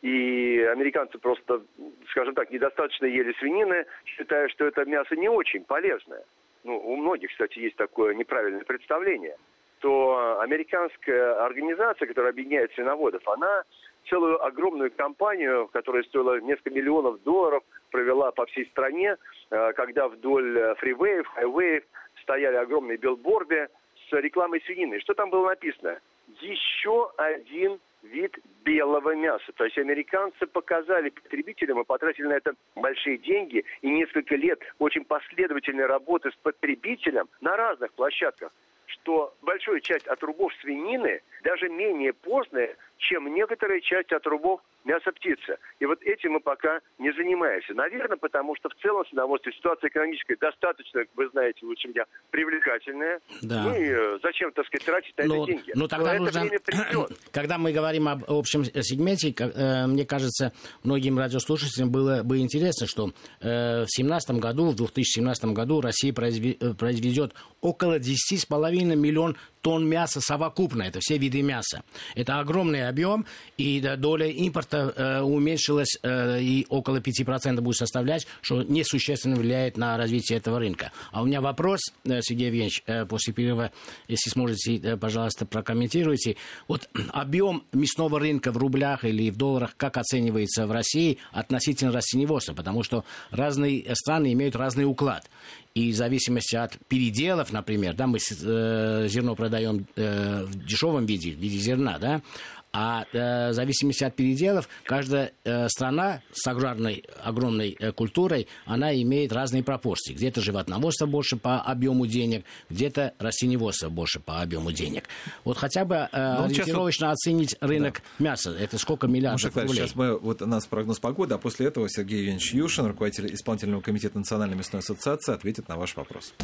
и 0.00 0.60
американцы 0.70 1.18
просто, 1.18 1.62
скажем 2.10 2.34
так, 2.34 2.50
недостаточно 2.50 3.06
ели 3.06 3.32
свинины, 3.40 3.84
считая, 4.04 4.48
что 4.48 4.64
это 4.64 4.84
мясо 4.84 5.16
не 5.16 5.28
очень 5.28 5.64
полезное. 5.64 6.22
Ну, 6.62 6.78
у 6.78 6.96
многих, 6.96 7.30
кстати, 7.30 7.58
есть 7.58 7.76
такое 7.76 8.14
неправильное 8.14 8.64
представление 8.64 9.36
то 9.80 10.40
американская 10.40 11.44
организация, 11.44 12.06
которая 12.06 12.32
объединяет 12.32 12.72
свиноводов, 12.72 13.26
она 13.28 13.62
целую 14.08 14.44
огромную 14.44 14.90
кампанию, 14.90 15.68
которая 15.68 16.02
стоила 16.04 16.40
несколько 16.40 16.70
миллионов 16.70 17.22
долларов, 17.22 17.62
провела 17.90 18.30
по 18.32 18.46
всей 18.46 18.66
стране, 18.66 19.16
э, 19.50 19.72
когда 19.74 20.08
вдоль 20.08 20.74
фривеев, 20.78 21.26
хайвеев 21.28 21.84
стояли 22.22 22.56
огромные 22.56 22.98
билборды 22.98 23.68
с 24.08 24.12
рекламой 24.12 24.62
свинины. 24.66 25.00
Что 25.00 25.14
там 25.14 25.30
было 25.30 25.48
написано? 25.48 25.98
Еще 26.40 27.10
один 27.16 27.78
вид 28.02 28.38
белого 28.64 29.14
мяса. 29.14 29.52
То 29.56 29.64
есть 29.64 29.78
американцы 29.78 30.46
показали 30.46 31.10
потребителям 31.10 31.80
и 31.80 31.84
потратили 31.84 32.26
на 32.26 32.34
это 32.34 32.54
большие 32.76 33.18
деньги 33.18 33.64
и 33.82 33.90
несколько 33.90 34.36
лет 34.36 34.60
очень 34.78 35.04
последовательной 35.04 35.86
работы 35.86 36.30
с 36.30 36.36
потребителем 36.36 37.28
на 37.40 37.56
разных 37.56 37.92
площадках 37.94 38.52
что 38.88 39.34
большая 39.42 39.80
часть 39.80 40.06
отрубов 40.06 40.52
свинины 40.60 41.20
даже 41.42 41.68
менее 41.68 42.12
постная, 42.12 42.76
чем 42.98 43.32
некоторая 43.32 43.80
часть 43.80 44.12
отрубов 44.12 44.60
мяса 44.84 45.12
птицы. 45.12 45.58
И 45.80 45.86
вот 45.86 46.00
этим 46.02 46.32
мы 46.32 46.40
пока 46.40 46.80
не 46.98 47.12
занимаемся. 47.12 47.74
Наверное, 47.74 48.16
потому 48.16 48.56
что 48.56 48.68
в 48.70 48.74
целом 48.80 49.04
в 49.04 49.08
свиноводстве 49.08 49.52
ситуация 49.52 49.88
экономическая 49.88 50.36
достаточно, 50.36 51.02
вы 51.14 51.28
знаете 51.28 51.66
лучше 51.66 51.88
меня, 51.88 52.04
привлекательная. 52.30 53.20
Да. 53.42 53.64
Ну 53.64 53.74
и 53.74 53.88
э, 53.90 54.18
зачем, 54.22 54.50
так 54.52 54.66
сказать, 54.66 54.86
тратить 54.86 55.18
на 55.18 55.24
но, 55.24 55.42
это 55.42 55.52
деньги? 55.52 55.72
Ну, 55.74 55.88
тогда 55.88 56.14
Но 56.14 56.24
нужно... 56.24 56.48
Когда 57.32 57.58
мы 57.58 57.72
говорим 57.72 58.08
об 58.08 58.24
общем 58.26 58.64
сегменте, 58.64 59.34
э, 59.38 59.86
мне 59.86 60.06
кажется, 60.06 60.52
многим 60.82 61.18
радиослушателям 61.18 61.92
было 61.92 62.22
бы 62.22 62.38
интересно, 62.38 62.86
что 62.86 63.10
э, 63.40 63.84
в 63.84 63.92
2017 63.92 64.30
году, 64.36 64.70
в 64.70 64.76
2017 64.76 65.44
году 65.46 65.80
Россия 65.82 66.14
произведет 66.14 67.34
около 67.60 67.98
10,5 67.98 68.96
миллион 68.96 69.36
тонн 69.60 69.86
мяса 69.86 70.20
совокупно, 70.20 70.82
это 70.84 71.00
все 71.00 71.18
виды 71.18 71.27
мяса. 71.36 71.82
Это 72.14 72.40
огромный 72.40 72.88
объем, 72.88 73.26
и 73.56 73.80
доля 73.98 74.28
импорта 74.28 74.94
э, 74.96 75.20
уменьшилась 75.20 75.98
э, 76.02 76.40
и 76.40 76.66
около 76.68 76.98
5% 76.98 77.60
будет 77.60 77.76
составлять, 77.76 78.26
что 78.40 78.62
несущественно 78.62 79.36
влияет 79.36 79.76
на 79.76 79.96
развитие 79.96 80.38
этого 80.38 80.58
рынка. 80.58 80.92
А 81.10 81.22
у 81.22 81.26
меня 81.26 81.40
вопрос, 81.40 81.80
э, 82.04 82.20
Сергей 82.22 82.46
Евгеньевич, 82.46 82.84
после 83.08 83.32
перерыва, 83.32 83.72
если 84.06 84.30
сможете, 84.30 84.96
пожалуйста, 84.96 85.44
прокомментируйте. 85.44 86.36
Вот 86.68 86.88
объем 87.12 87.64
мясного 87.72 88.20
рынка 88.20 88.52
в 88.52 88.56
рублях 88.56 89.04
или 89.04 89.30
в 89.30 89.36
долларах, 89.36 89.74
как 89.76 89.96
оценивается 89.96 90.66
в 90.66 90.72
России 90.72 91.18
относительно 91.32 91.92
растеневодства? 91.92 92.54
Потому 92.54 92.82
что 92.82 93.04
разные 93.30 93.94
страны 93.94 94.32
имеют 94.32 94.56
разный 94.56 94.84
уклад. 94.84 95.28
И 95.74 95.92
в 95.92 95.96
зависимости 95.96 96.56
от 96.56 96.76
переделов, 96.88 97.52
например, 97.52 97.94
да, 97.94 98.06
мы 98.06 98.18
зерно 98.18 99.36
продаем 99.36 99.86
в 99.94 100.66
дешевом 100.66 101.06
виде, 101.06 101.17
в 101.26 101.38
виде 101.38 101.58
зерна, 101.58 101.98
да, 101.98 102.22
А 102.70 103.06
э, 103.12 103.50
в 103.50 103.54
зависимости 103.54 104.04
от 104.04 104.14
переделов, 104.14 104.68
каждая 104.84 105.32
э, 105.44 105.68
страна 105.68 106.20
с 106.32 106.46
аграрной 106.46 107.04
огромной 107.22 107.74
э, 107.78 107.92
культурой, 107.92 108.46
она 108.66 108.94
имеет 108.94 109.32
разные 109.32 109.62
пропорции. 109.62 110.12
Где-то 110.12 110.42
животноводство 110.42 111.06
больше 111.06 111.36
по 111.36 111.60
объему 111.60 112.06
денег, 112.06 112.44
где-то 112.68 113.14
растениеводство 113.18 113.88
больше 113.88 114.20
по 114.20 114.42
объему 114.42 114.70
денег. 114.70 115.04
Вот 115.44 115.56
хотя 115.56 115.86
бы 115.86 115.94
э, 115.94 116.08
ну, 116.12 116.44
ориентировочно 116.44 117.06
сейчас... 117.06 117.12
оценить 117.14 117.56
рынок 117.60 118.02
да. 118.18 118.24
мяса. 118.24 118.50
Это 118.50 118.76
сколько 118.76 119.06
миллиардов 119.06 119.54
ну, 119.54 119.62
рублей? 119.62 119.76
Сейчас 119.76 119.94
мы, 119.94 120.18
вот 120.18 120.42
у 120.42 120.46
нас 120.46 120.66
прогноз 120.66 120.98
погоды, 120.98 121.34
а 121.34 121.38
после 121.38 121.66
этого 121.68 121.88
Сергей 121.88 122.18
Евгеньевич 122.18 122.52
Юшин, 122.52 122.86
руководитель 122.86 123.34
исполнительного 123.34 123.80
комитета 123.80 124.18
Национальной 124.18 124.56
мясной 124.56 124.80
ассоциации, 124.80 125.32
ответит 125.32 125.68
на 125.68 125.76
ваш 125.76 125.96
вопрос. 125.96 126.34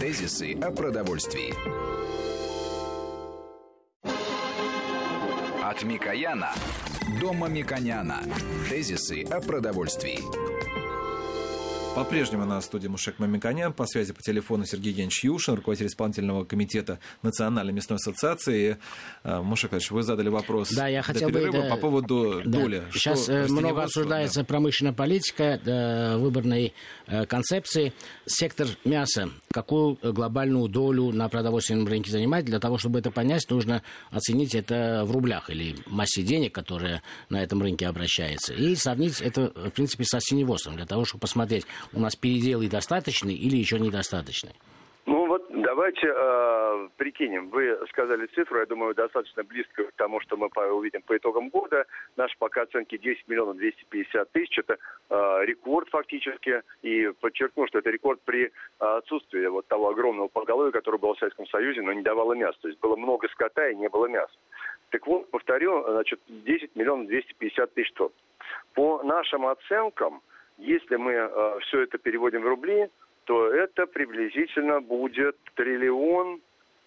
Тезисы 0.00 0.54
о 0.54 0.70
продовольствии. 0.70 1.52
От 5.74 5.82
Микояна 5.82 6.52
до 7.20 7.32
Мамиконяна. 7.32 8.22
Тезисы 8.68 9.24
о 9.24 9.40
продовольствии. 9.40 10.20
По-прежнему 11.94 12.44
на 12.44 12.60
студии 12.60 12.88
Мушек 12.88 13.20
Мамиканян. 13.20 13.72
По 13.72 13.86
связи 13.86 14.12
по 14.12 14.20
телефону 14.20 14.66
Сергей 14.66 14.88
Евгеньевич 14.90 15.22
Юшин, 15.22 15.54
руководитель 15.54 15.86
исполнительного 15.86 16.44
комитета 16.44 16.98
Национальной 17.22 17.72
мясной 17.72 17.96
ассоциации. 17.96 18.78
Э, 19.22 19.40
Мушек 19.40 19.72
Ильич, 19.72 19.92
вы 19.92 20.02
задали 20.02 20.28
вопрос 20.28 20.72
да, 20.72 20.88
я 20.88 21.02
хотел 21.02 21.30
бы, 21.30 21.50
да, 21.52 21.70
по 21.70 21.76
поводу 21.76 22.42
да, 22.44 22.50
доли. 22.50 22.82
Сейчас 22.92 23.24
Что, 23.24 23.46
много 23.48 23.84
обсуждается 23.84 24.40
да. 24.40 24.46
промышленная 24.46 24.92
политика, 24.92 25.60
э, 25.64 26.16
концепции. 27.28 27.92
Сектор 28.26 28.66
мяса, 28.84 29.30
какую 29.50 29.98
глобальную 30.02 30.68
долю 30.68 31.12
на 31.12 31.28
продовольственном 31.28 31.86
рынке 31.86 32.10
занимает? 32.10 32.44
Для 32.44 32.60
того, 32.60 32.78
чтобы 32.78 32.98
это 32.98 33.10
понять, 33.10 33.48
нужно 33.50 33.82
оценить 34.10 34.54
это 34.54 35.04
в 35.04 35.12
рублях 35.12 35.50
или 35.50 35.76
массе 35.86 36.22
денег, 36.22 36.54
которая 36.54 37.02
на 37.28 37.42
этом 37.42 37.62
рынке 37.62 37.86
обращается. 37.86 38.54
И 38.54 38.74
сравнить 38.74 39.20
это, 39.20 39.52
в 39.54 39.70
принципе, 39.70 40.04
со 40.04 40.20
синевозом, 40.20 40.76
для 40.76 40.86
того, 40.86 41.04
чтобы 41.04 41.22
посмотреть, 41.22 41.66
у 41.92 42.00
нас 42.00 42.16
переделы 42.16 42.68
достаточны 42.68 43.30
или 43.30 43.56
еще 43.56 43.78
недостаточны? 43.78 44.50
Давайте 45.74 46.06
э, 46.06 46.88
прикинем. 46.98 47.48
Вы 47.48 47.76
сказали 47.88 48.26
цифру, 48.26 48.60
я 48.60 48.66
думаю, 48.66 48.94
достаточно 48.94 49.42
близко 49.42 49.82
к 49.82 49.92
тому, 49.96 50.20
что 50.20 50.36
мы 50.36 50.46
увидим 50.70 51.02
по 51.02 51.16
итогам 51.16 51.48
года. 51.48 51.84
Наши 52.14 52.36
пока 52.38 52.62
оценки 52.62 52.96
10 52.96 53.26
миллионов 53.26 53.56
250 53.56 54.30
тысяч. 54.30 54.56
Это 54.56 54.78
э, 55.10 55.44
рекорд 55.46 55.88
фактически. 55.88 56.62
И 56.82 57.10
подчеркну, 57.20 57.66
что 57.66 57.80
это 57.80 57.90
рекорд 57.90 58.20
при 58.24 58.52
отсутствии 58.78 59.44
вот 59.48 59.66
того 59.66 59.88
огромного 59.88 60.28
поголовья, 60.28 60.70
которое 60.70 60.98
было 60.98 61.16
в 61.16 61.18
Советском 61.18 61.48
Союзе, 61.48 61.82
но 61.82 61.92
не 61.92 62.02
давало 62.02 62.34
мяса. 62.34 62.56
То 62.62 62.68
есть 62.68 62.78
было 62.78 62.94
много 62.94 63.26
скота 63.30 63.68
и 63.68 63.74
не 63.74 63.88
было 63.88 64.06
мяса. 64.06 64.34
Так 64.90 65.04
вот, 65.08 65.28
повторю, 65.32 65.82
значит, 65.90 66.20
10 66.28 66.76
миллионов 66.76 67.08
250 67.08 67.74
тысяч 67.74 67.92
тонн. 67.94 68.12
По 68.74 69.02
нашим 69.02 69.44
оценкам, 69.48 70.22
если 70.56 70.94
мы 70.94 71.14
э, 71.14 71.58
все 71.62 71.80
это 71.80 71.98
переводим 71.98 72.42
в 72.42 72.46
рубли, 72.46 72.88
то 73.24 73.48
это 73.52 73.86
приблизительно 73.86 74.80
будет 74.80 75.36
триллион, 75.54 76.40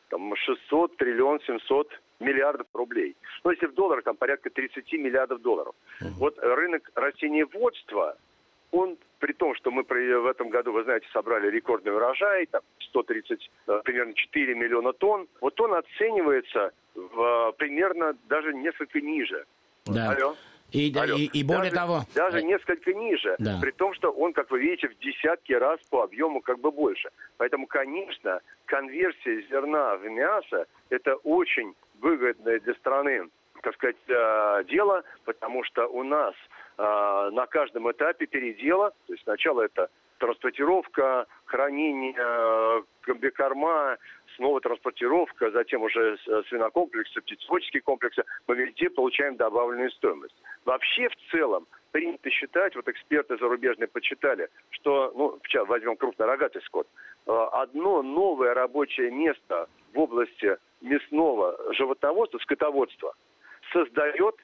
там, 0.09 0.35
600, 0.35 0.97
триллион, 0.97 1.39
700 1.41 1.89
миллиардов 2.19 2.67
рублей. 2.73 3.15
Ну, 3.43 3.51
если 3.51 3.67
в 3.67 3.73
долларах, 3.73 4.03
там 4.03 4.15
порядка 4.15 4.49
30 4.49 4.91
миллиардов 4.93 5.41
долларов. 5.41 5.75
Uh-huh. 6.01 6.07
Вот 6.17 6.37
рынок 6.39 6.89
растениеводства, 6.95 8.17
он, 8.71 8.97
при 9.19 9.33
том, 9.33 9.55
что 9.55 9.71
мы 9.71 9.83
в 9.83 10.25
этом 10.25 10.49
году, 10.49 10.71
вы 10.71 10.83
знаете, 10.83 11.07
собрали 11.13 11.49
рекордный 11.49 11.95
урожай, 11.95 12.45
там 12.47 12.61
130, 12.79 13.49
э, 13.67 13.81
примерно 13.83 14.13
4 14.13 14.55
миллиона 14.55 14.93
тонн, 14.93 15.27
вот 15.41 15.59
он 15.61 15.73
оценивается 15.73 16.71
в, 16.95 17.53
примерно 17.57 18.15
даже 18.27 18.53
несколько 18.53 18.99
ниже. 18.99 19.45
Да. 19.85 20.11
Алло. 20.11 20.35
И, 20.71 20.89
и, 20.89 21.39
и 21.39 21.43
более 21.43 21.71
даже, 21.71 21.75
того... 21.75 22.01
Даже 22.13 22.43
несколько 22.43 22.93
ниже, 22.93 23.35
да. 23.39 23.57
при 23.61 23.71
том, 23.71 23.93
что 23.93 24.11
он, 24.11 24.33
как 24.33 24.51
вы 24.51 24.59
видите, 24.59 24.89
в 24.89 24.99
десятки 24.99 25.53
раз 25.53 25.79
по 25.89 26.03
объему 26.03 26.41
как 26.41 26.59
бы 26.59 26.71
больше. 26.71 27.09
Поэтому, 27.37 27.67
конечно, 27.67 28.41
конверсия 28.65 29.41
зерна 29.49 29.95
в 29.95 30.03
мясо– 30.09 30.65
это 30.89 31.15
очень 31.15 31.73
выгодное 32.01 32.59
для 32.59 32.73
страны, 32.75 33.29
так 33.63 33.75
сказать, 33.75 33.95
э, 34.07 34.63
дело, 34.69 35.03
потому 35.25 35.63
что 35.63 35.87
у 35.87 36.03
нас 36.03 36.33
э, 36.77 37.29
на 37.31 37.45
каждом 37.47 37.89
этапе 37.89 38.27
передела, 38.27 38.91
то 39.07 39.13
есть 39.13 39.23
сначала 39.23 39.61
это 39.61 39.89
транспортировка, 40.19 41.25
хранение, 41.45 42.13
э, 42.17 42.81
комбикорма, 43.01 43.97
снова 44.37 44.61
транспортировка, 44.61 45.51
затем 45.51 45.83
уже 45.83 46.17
э, 46.25 46.43
свинокомплексы, 46.49 47.21
птицеводческие 47.21 47.81
комплексы, 47.81 48.23
мы 48.47 48.55
везде 48.55 48.89
получаем 48.89 49.35
добавленную 49.35 49.91
стоимость. 49.91 50.35
Вообще, 50.65 51.09
в 51.09 51.15
целом, 51.31 51.67
принято 51.91 52.29
считать, 52.29 52.75
вот 52.75 52.87
эксперты 52.87 53.37
зарубежные 53.37 53.87
подсчитали, 53.87 54.49
что, 54.69 55.11
ну, 55.15 55.39
сейчас 55.43 55.67
возьмем 55.67 55.97
крупнорогатый 55.97 56.61
скот, 56.61 56.87
э, 57.25 57.31
одно 57.51 58.01
новое 58.01 58.53
рабочее 58.53 59.11
место 59.11 59.67
в 59.93 59.99
области 59.99 60.57
мясного 60.81 61.57
животноводства, 61.73 62.37
скотоводства, 62.39 63.13
создает 63.73 64.35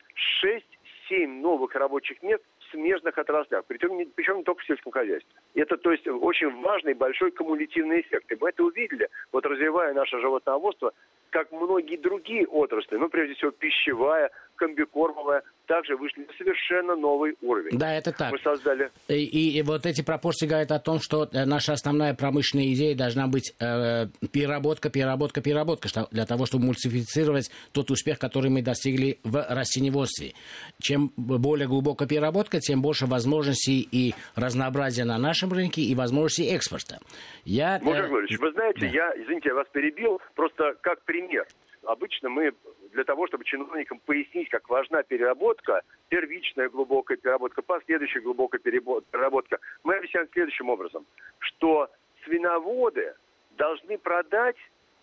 6-7 1.10 1.28
новых 1.28 1.76
рабочих 1.76 2.22
мест 2.22 2.44
смежных 2.74 3.18
отраслях, 3.18 3.64
причем 3.68 3.98
не, 3.98 4.06
причем 4.06 4.38
не 4.38 4.44
только 4.44 4.62
в 4.62 4.66
сельском 4.66 4.92
хозяйстве. 4.92 5.32
Это, 5.56 5.78
то 5.78 5.92
есть, 5.92 6.08
очень 6.08 6.62
важный 6.62 6.94
большой 6.94 7.32
кумулятивный 7.32 8.02
эффект. 8.02 8.32
И 8.32 8.38
мы 8.40 8.50
это 8.50 8.64
увидели, 8.64 9.08
вот 9.32 9.46
развивая 9.46 9.94
наше 9.94 10.20
животноводство, 10.20 10.92
как 11.30 11.52
многие 11.52 11.98
другие 11.98 12.46
отрасли, 12.48 12.98
ну, 12.98 13.10
прежде 13.10 13.36
всего, 13.36 13.52
пищевая, 13.52 14.30
комбикормовая, 14.56 15.44
также 15.66 15.96
вышли 15.96 16.22
на 16.22 16.34
совершенно 16.38 16.96
новый 16.96 17.36
уровень. 17.42 17.78
Да, 17.78 17.94
это 17.94 18.12
так. 18.12 18.32
Мы 18.32 18.39
создали... 18.39 18.92
И, 19.08 19.58
и, 19.58 19.62
вот 19.63 19.86
эти 19.86 20.02
пропорции 20.04 20.46
говорят 20.46 20.72
о 20.72 20.80
том, 20.80 21.00
что 21.00 21.30
э, 21.32 21.46
наша 21.46 21.74
основная 21.74 22.13
промышленная 22.13 22.74
идея 22.74 22.96
должна 22.96 23.28
быть 23.28 23.54
э, 23.60 24.08
переработка, 24.32 24.89
переработка, 24.89 25.42
переработка, 25.42 25.88
что, 25.88 26.08
для 26.12 26.26
того, 26.26 26.46
чтобы 26.46 26.66
мультифицировать 26.66 27.50
тот 27.72 27.92
успех, 27.92 28.20
который 28.20 28.50
мы 28.50 28.62
достигли 28.62 29.20
в 29.24 29.46
растениеводстве. 29.50 30.34
Чем 30.82 31.12
более 31.16 31.68
глубокая 31.68 32.08
переработка, 32.08 32.60
тем 32.60 32.82
больше 32.82 33.06
возможностей 33.06 33.88
и 33.92 34.13
разнообразия 34.36 35.06
на 35.06 35.18
нашем 35.18 35.54
рынке 35.54 35.82
и 35.82 35.96
возможностей 35.96 36.54
экспорта. 36.54 37.00
Я, 37.46 37.80
Мужик 37.82 38.39
э... 38.39 38.42
вы 38.42 38.52
знаете, 38.52 38.82
да. 38.82 38.88
я, 38.88 39.13
извините, 39.18 39.50
я 39.50 39.56
вас 39.56 39.68
перебил, 39.72 40.20
просто 40.36 40.76
как 40.82 41.02
пример. 41.04 41.46
Обычно 41.86 42.30
мы 42.30 42.52
для 42.94 43.04
того, 43.04 43.28
чтобы 43.28 43.44
чиновникам 43.44 44.00
пояснить, 44.00 44.50
как 44.50 44.70
важна 44.70 45.04
переработка, 45.04 45.82
первичная 46.10 46.70
глубокая 46.70 47.18
переработка, 47.18 47.62
последующая 47.62 48.22
глубокая 48.22 48.60
переработка, 48.62 49.60
мы 49.84 49.96
объясняем 49.96 50.28
следующим 50.32 50.70
образом, 50.70 51.06
что 51.40 51.90
свиноводы 52.24 53.16
должны 53.58 53.98
продать 53.98 54.58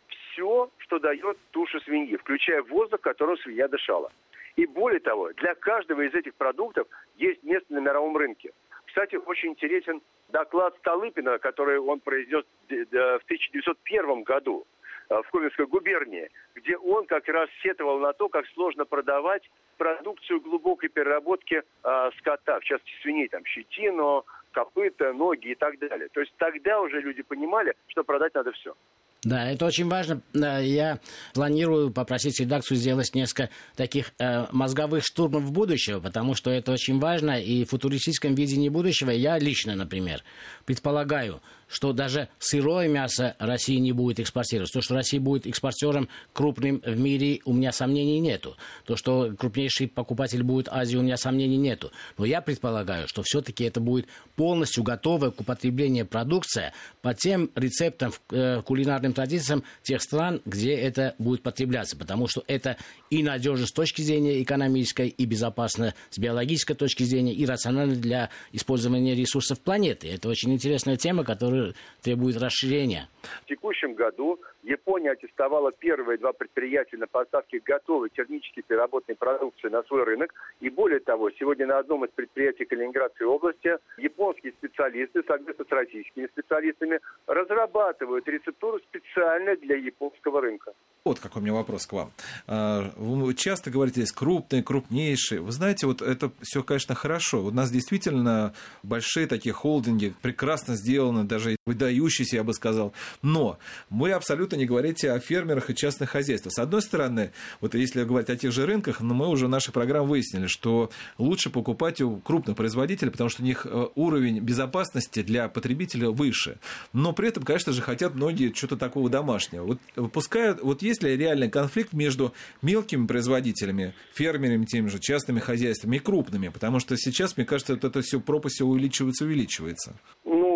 все, 0.09 0.70
что 0.79 0.98
дает 0.98 1.37
туша 1.50 1.81
свиньи, 1.81 2.16
включая 2.16 2.62
воздух, 2.62 3.00
которым 3.00 3.37
свинья 3.38 3.68
дышала. 3.68 4.11
И 4.57 4.66
более 4.66 5.00
того, 5.00 5.33
для 5.35 5.55
каждого 5.55 6.03
из 6.03 6.14
этих 6.14 6.35
продуктов 6.35 6.87
есть 7.16 7.42
место 7.42 7.72
на 7.72 7.79
мировом 7.79 8.16
рынке. 8.16 8.53
Кстати, 8.87 9.16
очень 9.16 9.50
интересен 9.50 10.03
доклад 10.31 10.76
Столыпина, 10.79 11.38
который 11.38 11.79
он 11.79 12.00
произнес 12.00 12.44
в 12.68 13.22
1901 13.24 14.22
году. 14.22 14.66
Э, 15.10 15.22
в 15.26 15.30
Коменской 15.30 15.66
губернии, 15.66 16.30
где 16.54 16.76
он 16.76 17.04
как 17.06 17.26
раз 17.28 17.48
сетовал 17.62 17.98
на 17.98 18.12
то, 18.12 18.28
как 18.28 18.46
сложно 18.54 18.84
продавать 18.84 19.42
продукцию 19.76 20.40
глубокой 20.40 20.88
переработки 20.88 21.62
э, 21.82 22.10
скота, 22.18 22.60
в 22.60 22.64
частности 22.64 22.94
свиней, 23.02 23.28
там 23.28 23.44
щетину, 23.44 24.24
копыта, 24.52 25.12
ноги 25.12 25.48
и 25.48 25.54
так 25.56 25.78
далее. 25.80 26.08
То 26.12 26.20
есть 26.20 26.32
тогда 26.38 26.80
уже 26.80 27.00
люди 27.00 27.22
понимали, 27.22 27.74
что 27.88 28.04
продать 28.04 28.34
надо 28.34 28.52
все. 28.52 28.74
Да, 29.22 29.50
это 29.50 29.66
очень 29.66 29.88
важно. 29.88 30.22
Я 30.32 30.98
планирую 31.34 31.92
попросить 31.92 32.40
редакцию 32.40 32.78
сделать 32.78 33.14
несколько 33.14 33.50
таких 33.76 34.12
э, 34.18 34.46
мозговых 34.52 35.04
штурмов 35.04 35.50
будущего, 35.52 36.00
потому 36.00 36.34
что 36.34 36.50
это 36.50 36.72
очень 36.72 37.00
важно. 37.00 37.38
И 37.40 37.64
в 37.64 37.70
футуристическом 37.70 38.34
видении 38.34 38.68
будущего 38.68 39.10
я 39.10 39.38
лично, 39.38 39.74
например, 39.74 40.22
предполагаю, 40.64 41.40
что 41.70 41.92
даже 41.92 42.28
сырое 42.38 42.88
мясо 42.88 43.37
России 43.38 43.76
не 43.76 43.92
будет 43.92 44.20
экспортировать. 44.20 44.72
То, 44.72 44.83
что 44.83 44.94
Россия 44.94 45.20
будет 45.20 45.46
экспортером 45.46 46.09
крупным 46.33 46.83
в 46.85 46.98
мире, 46.98 47.40
у 47.44 47.52
меня 47.52 47.72
сомнений 47.72 48.18
нету. 48.18 48.56
То, 48.85 48.96
что 48.96 49.33
крупнейший 49.38 49.88
покупатель 49.88 50.42
будет 50.42 50.68
Азия, 50.68 50.98
у 50.98 51.02
меня 51.02 51.16
сомнений 51.16 51.56
нету. 51.56 51.92
Но 52.18 52.24
я 52.24 52.40
предполагаю, 52.40 53.06
что 53.09 53.22
все-таки 53.22 53.64
это 53.64 53.80
будет 53.80 54.06
полностью 54.35 54.83
готовая 54.83 55.30
к 55.30 55.40
употреблению 55.40 56.06
продукция 56.06 56.72
по 57.02 57.14
тем 57.14 57.50
рецептам, 57.54 58.12
э, 58.30 58.62
кулинарным 58.62 59.12
традициям 59.12 59.62
тех 59.83 60.02
стран, 60.02 60.42
где 60.44 60.74
это 60.74 61.14
будет 61.18 61.42
потребляться. 61.42 61.96
Потому 61.96 62.26
что 62.26 62.42
это 62.48 62.76
и 63.11 63.22
надежно 63.22 63.66
с 63.66 63.72
точки 63.72 64.02
зрения 64.02 64.42
экономической, 64.42 65.09
и 65.09 65.24
безопасно 65.24 65.94
с 66.11 66.18
биологической 66.18 66.74
точки 66.74 67.04
зрения, 67.04 67.33
и 67.33 67.46
рационально 67.46 67.94
для 67.94 68.30
использования 68.52 69.14
ресурсов 69.14 69.61
планеты. 69.61 70.09
Это 70.09 70.28
очень 70.28 70.52
интересная 70.52 70.96
тема, 70.96 71.22
которая 71.60 71.74
требует 72.02 72.36
расширения. 72.40 73.08
В 73.42 73.46
текущем 73.46 73.94
году 73.94 74.40
Япония 74.62 75.12
аттестовала 75.12 75.72
первые 75.72 76.18
два 76.18 76.32
предприятия 76.32 76.96
на 76.96 77.06
поставке 77.06 77.60
готовой 77.64 78.10
термически 78.10 78.62
переработанной 78.66 79.16
продукции 79.16 79.68
на 79.68 79.82
свой 79.84 80.04
рынок. 80.04 80.32
И 80.60 80.70
более 80.70 81.00
того, 81.00 81.30
сегодня 81.30 81.66
на 81.66 81.78
одном 81.78 82.04
из 82.04 82.10
предприятий 82.10 82.64
Калининградской 82.64 83.26
области 83.26 83.76
японские 83.98 84.52
специалисты 84.52 85.22
совместно 85.26 85.64
с 85.68 85.72
российскими 85.72 86.26
специалистами 86.26 87.00
разрабатывают 87.26 88.26
рецептуру 88.28 88.78
специально 88.80 89.56
для 89.56 89.76
японского 89.76 90.40
рынка. 90.40 90.72
Вот 91.04 91.18
какой 91.18 91.40
у 91.40 91.44
меня 91.44 91.54
вопрос 91.54 91.86
к 91.86 91.92
вам. 91.92 92.10
А, 92.46 92.90
вы 92.96 93.34
часто 93.34 93.70
говорите 93.70 94.00
здесь 94.02 94.12
крупные, 94.12 94.62
крупнейшие. 94.62 95.40
Вы 95.40 95.52
знаете, 95.52 95.86
вот 95.86 96.02
это 96.02 96.30
все, 96.42 96.62
конечно, 96.62 96.94
хорошо. 96.94 97.42
У 97.44 97.50
нас 97.50 97.70
действительно 97.70 98.54
большие 98.82 99.26
такие 99.26 99.54
холдинги, 99.54 100.14
прекрасно 100.22 100.74
сделаны, 100.74 101.24
даже 101.24 101.49
выдающиеся, 101.66 102.36
я 102.36 102.44
бы 102.44 102.54
сказал. 102.54 102.92
Но 103.22 103.58
вы 103.88 104.12
абсолютно 104.12 104.56
не 104.56 104.66
говорите 104.66 105.12
о 105.12 105.20
фермерах 105.20 105.70
и 105.70 105.74
частных 105.74 106.10
хозяйствах. 106.10 106.54
С 106.54 106.58
одной 106.58 106.82
стороны, 106.82 107.32
вот 107.60 107.74
если 107.74 108.04
говорить 108.04 108.30
о 108.30 108.36
тех 108.36 108.52
же 108.52 108.66
рынках, 108.66 109.00
но 109.00 109.14
мы 109.14 109.28
уже 109.28 109.46
в 109.46 109.50
нашей 109.50 109.72
программе 109.72 110.06
выяснили, 110.06 110.46
что 110.46 110.90
лучше 111.18 111.50
покупать 111.50 112.00
у 112.00 112.16
крупных 112.16 112.56
производителей, 112.56 113.10
потому 113.10 113.30
что 113.30 113.42
у 113.42 113.44
них 113.44 113.66
э, 113.66 113.86
уровень 113.94 114.40
безопасности 114.40 115.22
для 115.22 115.48
потребителя 115.48 116.10
выше. 116.10 116.58
Но 116.92 117.12
при 117.12 117.28
этом, 117.28 117.42
конечно 117.42 117.72
же, 117.72 117.82
хотят 117.82 118.14
многие 118.14 118.52
что-то 118.52 118.76
такого 118.76 119.08
домашнего. 119.08 119.64
Вот 119.64 119.78
выпускают, 119.96 120.62
вот 120.62 120.82
есть 120.82 121.02
ли 121.02 121.16
реальный 121.16 121.48
конфликт 121.48 121.92
между 121.92 122.32
мелкими 122.62 123.06
производителями, 123.06 123.94
фермерами, 124.12 124.64
теми 124.64 124.88
же 124.88 124.98
частными 124.98 125.40
хозяйствами 125.40 125.96
и 125.96 125.98
крупными? 125.98 126.48
Потому 126.48 126.80
что 126.80 126.96
сейчас, 126.96 127.36
мне 127.36 127.46
кажется, 127.46 127.74
вот 127.74 127.84
это 127.84 128.02
все 128.02 128.20
пропасть 128.20 128.60
увеличивается, 128.60 129.24
увеличивается. 129.24 129.94
Ну, 130.24 130.49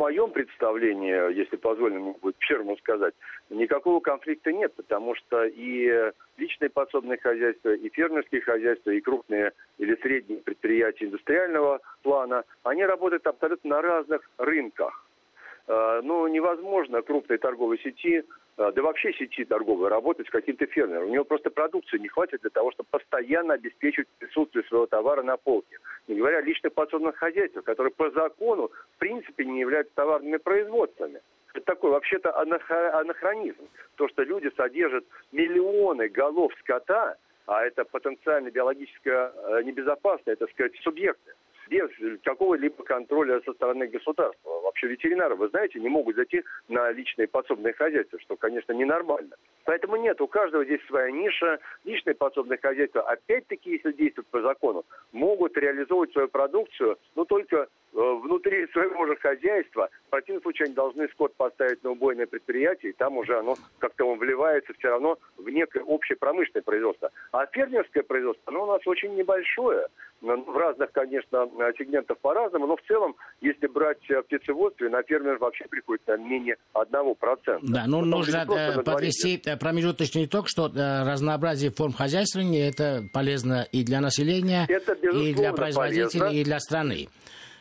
моем 0.00 0.30
представлении, 0.30 1.32
если 1.34 1.56
позволено 1.56 2.14
будет 2.20 2.36
первому 2.36 2.76
сказать, 2.78 3.14
никакого 3.50 4.00
конфликта 4.00 4.52
нет, 4.52 4.74
потому 4.74 5.14
что 5.14 5.44
и 5.44 6.12
личные 6.38 6.70
подсобные 6.70 7.18
хозяйства, 7.18 7.74
и 7.74 7.88
фермерские 7.90 8.40
хозяйства, 8.40 8.90
и 8.90 9.00
крупные 9.00 9.52
или 9.78 9.94
средние 9.96 10.40
предприятия 10.40 11.04
индустриального 11.04 11.80
плана, 12.02 12.44
они 12.64 12.84
работают 12.84 13.26
абсолютно 13.26 13.70
на 13.70 13.82
разных 13.82 14.28
рынках. 14.38 15.06
Э, 15.68 16.00
ну, 16.02 16.26
невозможно 16.26 17.02
крупной 17.02 17.38
торговой 17.38 17.78
сети 17.78 18.24
да 18.60 18.82
вообще 18.82 19.14
сети 19.14 19.46
торговой 19.46 19.88
работать 19.88 20.26
с 20.26 20.30
каким-то 20.30 20.66
фермером. 20.66 21.08
У 21.08 21.12
него 21.12 21.24
просто 21.24 21.48
продукции 21.48 21.96
не 21.96 22.08
хватит 22.08 22.42
для 22.42 22.50
того, 22.50 22.70
чтобы 22.72 22.88
постоянно 22.90 23.54
обеспечивать 23.54 24.08
присутствие 24.18 24.64
своего 24.64 24.86
товара 24.86 25.22
на 25.22 25.38
полке. 25.38 25.78
Не 26.08 26.16
говоря 26.16 26.38
о 26.38 26.42
личных 26.42 26.74
подсобных 26.74 27.16
хозяйствах, 27.16 27.64
которые 27.64 27.92
по 27.94 28.10
закону 28.10 28.70
в 28.96 28.98
принципе 28.98 29.46
не 29.46 29.60
являются 29.60 29.94
товарными 29.94 30.36
производствами. 30.36 31.22
Это 31.54 31.64
такой 31.64 31.90
вообще-то 31.90 32.38
анахронизм. 32.38 33.66
То, 33.96 34.08
что 34.08 34.24
люди 34.24 34.50
содержат 34.54 35.06
миллионы 35.32 36.08
голов 36.08 36.52
скота, 36.60 37.16
а 37.46 37.64
это 37.64 37.84
потенциально 37.84 38.50
биологически 38.50 39.08
э, 39.08 39.62
небезопасные, 39.64 40.34
это, 40.34 40.46
сказать, 40.48 40.72
субъекты 40.82 41.32
без 41.70 41.88
какого-либо 42.24 42.82
контроля 42.82 43.40
со 43.44 43.52
стороны 43.52 43.86
государства. 43.86 44.60
Вообще 44.62 44.88
ветеринары, 44.88 45.36
вы 45.36 45.48
знаете, 45.48 45.78
не 45.78 45.88
могут 45.88 46.16
зайти 46.16 46.42
на 46.68 46.90
личные 46.90 47.28
подсобные 47.28 47.72
хозяйства, 47.72 48.18
что, 48.20 48.36
конечно, 48.36 48.72
ненормально. 48.72 49.36
Поэтому 49.70 49.94
нет, 49.94 50.20
у 50.20 50.26
каждого 50.26 50.64
здесь 50.64 50.84
своя 50.88 51.12
ниша. 51.12 51.60
Личные 51.84 52.16
подсобные 52.16 52.58
хозяйства, 52.58 53.02
опять-таки, 53.02 53.70
если 53.70 53.92
действуют 53.92 54.26
по 54.26 54.42
закону, 54.42 54.84
могут 55.12 55.56
реализовывать 55.56 56.10
свою 56.10 56.26
продукцию, 56.26 56.98
но 57.14 57.24
только 57.24 57.56
э, 57.56 57.66
внутри 57.92 58.66
своего 58.72 59.06
же 59.06 59.14
хозяйства. 59.14 59.88
В 60.08 60.10
противном 60.10 60.42
случае 60.42 60.66
они 60.66 60.74
должны 60.74 61.06
скот 61.10 61.36
поставить 61.36 61.84
на 61.84 61.90
убойное 61.90 62.26
предприятие, 62.26 62.90
и 62.90 62.96
там 62.96 63.16
уже 63.16 63.38
оно 63.38 63.54
как-то 63.78 64.06
он 64.06 64.18
вливается 64.18 64.72
все 64.76 64.88
равно 64.88 65.18
в 65.36 65.48
некое 65.48 65.84
общее 65.84 66.16
промышленное 66.18 66.62
производство. 66.62 67.12
А 67.30 67.46
фермерское 67.46 68.02
производство, 68.02 68.42
оно 68.46 68.64
у 68.64 68.66
нас 68.66 68.84
очень 68.88 69.14
небольшое. 69.14 69.86
В 70.20 70.58
разных, 70.58 70.92
конечно, 70.92 71.48
сегментах 71.78 72.18
по-разному, 72.18 72.66
но 72.66 72.76
в 72.76 72.82
целом, 72.82 73.16
если 73.40 73.68
брать 73.68 73.98
э, 74.10 74.20
птицеводство, 74.22 74.88
на 74.88 75.02
фермер 75.02 75.38
вообще 75.38 75.64
приходит 75.66 76.06
на 76.08 76.16
менее 76.16 76.56
1%. 76.74 77.60
Да, 77.62 77.84
ну 77.86 78.04
нужно 78.04 78.44
э, 78.50 78.82
подвести 78.82 79.38
промежуточный 79.60 80.24
итог, 80.24 80.48
что 80.48 80.68
разнообразие 80.74 81.70
форм 81.70 81.92
хозяйствования 81.92 82.68
это 82.68 83.04
полезно 83.12 83.66
и 83.70 83.84
для 83.84 84.00
населения, 84.00 84.66
и 84.66 85.34
для 85.34 85.52
производителей, 85.52 86.20
полезно. 86.20 86.36
и 86.36 86.44
для 86.44 86.58
страны. 86.58 87.08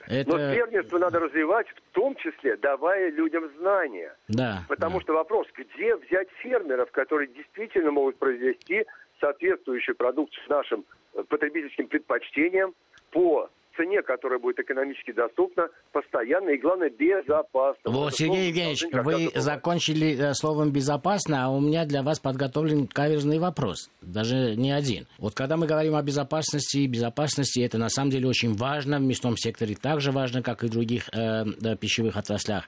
Это... 0.08 0.32
Но 0.32 0.54
фермерство 0.54 0.98
надо 0.98 1.20
развивать, 1.20 1.68
в 1.68 1.94
том 1.94 2.16
числе 2.16 2.58
давая 2.58 3.12
людям 3.12 3.48
знания. 3.60 4.16
Да. 4.28 4.64
Потому 4.68 4.98
да. 4.98 5.04
что 5.04 5.14
вопрос, 5.14 5.46
где 5.56 5.96
взять 5.96 6.28
фермеров, 6.42 6.90
которые 6.92 7.28
действительно 7.28 7.92
могут 7.92 8.18
произвести 8.18 8.86
соответствующую 9.20 9.96
продукцию 9.96 10.44
нашим 10.50 10.86
потребительским 11.28 11.88
предпочтениям 11.88 12.74
по 13.12 13.50
цене, 13.80 14.02
которая 14.02 14.40
будет 14.40 14.60
экономически 14.60 15.12
доступна, 15.12 15.70
постоянно 15.92 16.50
и, 16.50 16.58
главное, 16.58 16.90
безопасно. 16.90 17.80
Вот, 17.86 18.14
Сергей 18.14 18.48
Евгеньевич, 18.48 18.86
вы 18.92 19.32
закончили 19.40 20.18
э, 20.18 20.34
словом 20.34 20.72
«безопасно», 20.72 21.46
а 21.46 21.50
у 21.50 21.62
меня 21.62 21.86
для 21.86 22.04
вас 22.04 22.20
подготовлен 22.20 22.88
каверзный 22.88 23.40
вопрос, 23.40 23.90
даже 24.02 24.56
не 24.56 24.72
один. 24.72 25.08
Вот 25.18 25.34
когда 25.34 25.56
мы 25.56 25.66
говорим 25.68 25.96
о 25.96 26.02
безопасности, 26.02 26.86
безопасности 26.88 27.62
это 27.62 27.78
на 27.78 27.90
самом 27.90 28.12
деле 28.12 28.28
очень 28.28 28.56
важно, 28.56 28.98
в 28.98 29.02
мясном 29.02 29.38
секторе 29.38 29.76
так 29.76 30.02
же 30.02 30.12
важно, 30.12 30.44
как 30.44 30.64
и 30.64 30.68
в 30.68 30.72
других 30.72 31.10
э, 31.14 31.46
пищевых 31.80 32.18
отраслях. 32.18 32.66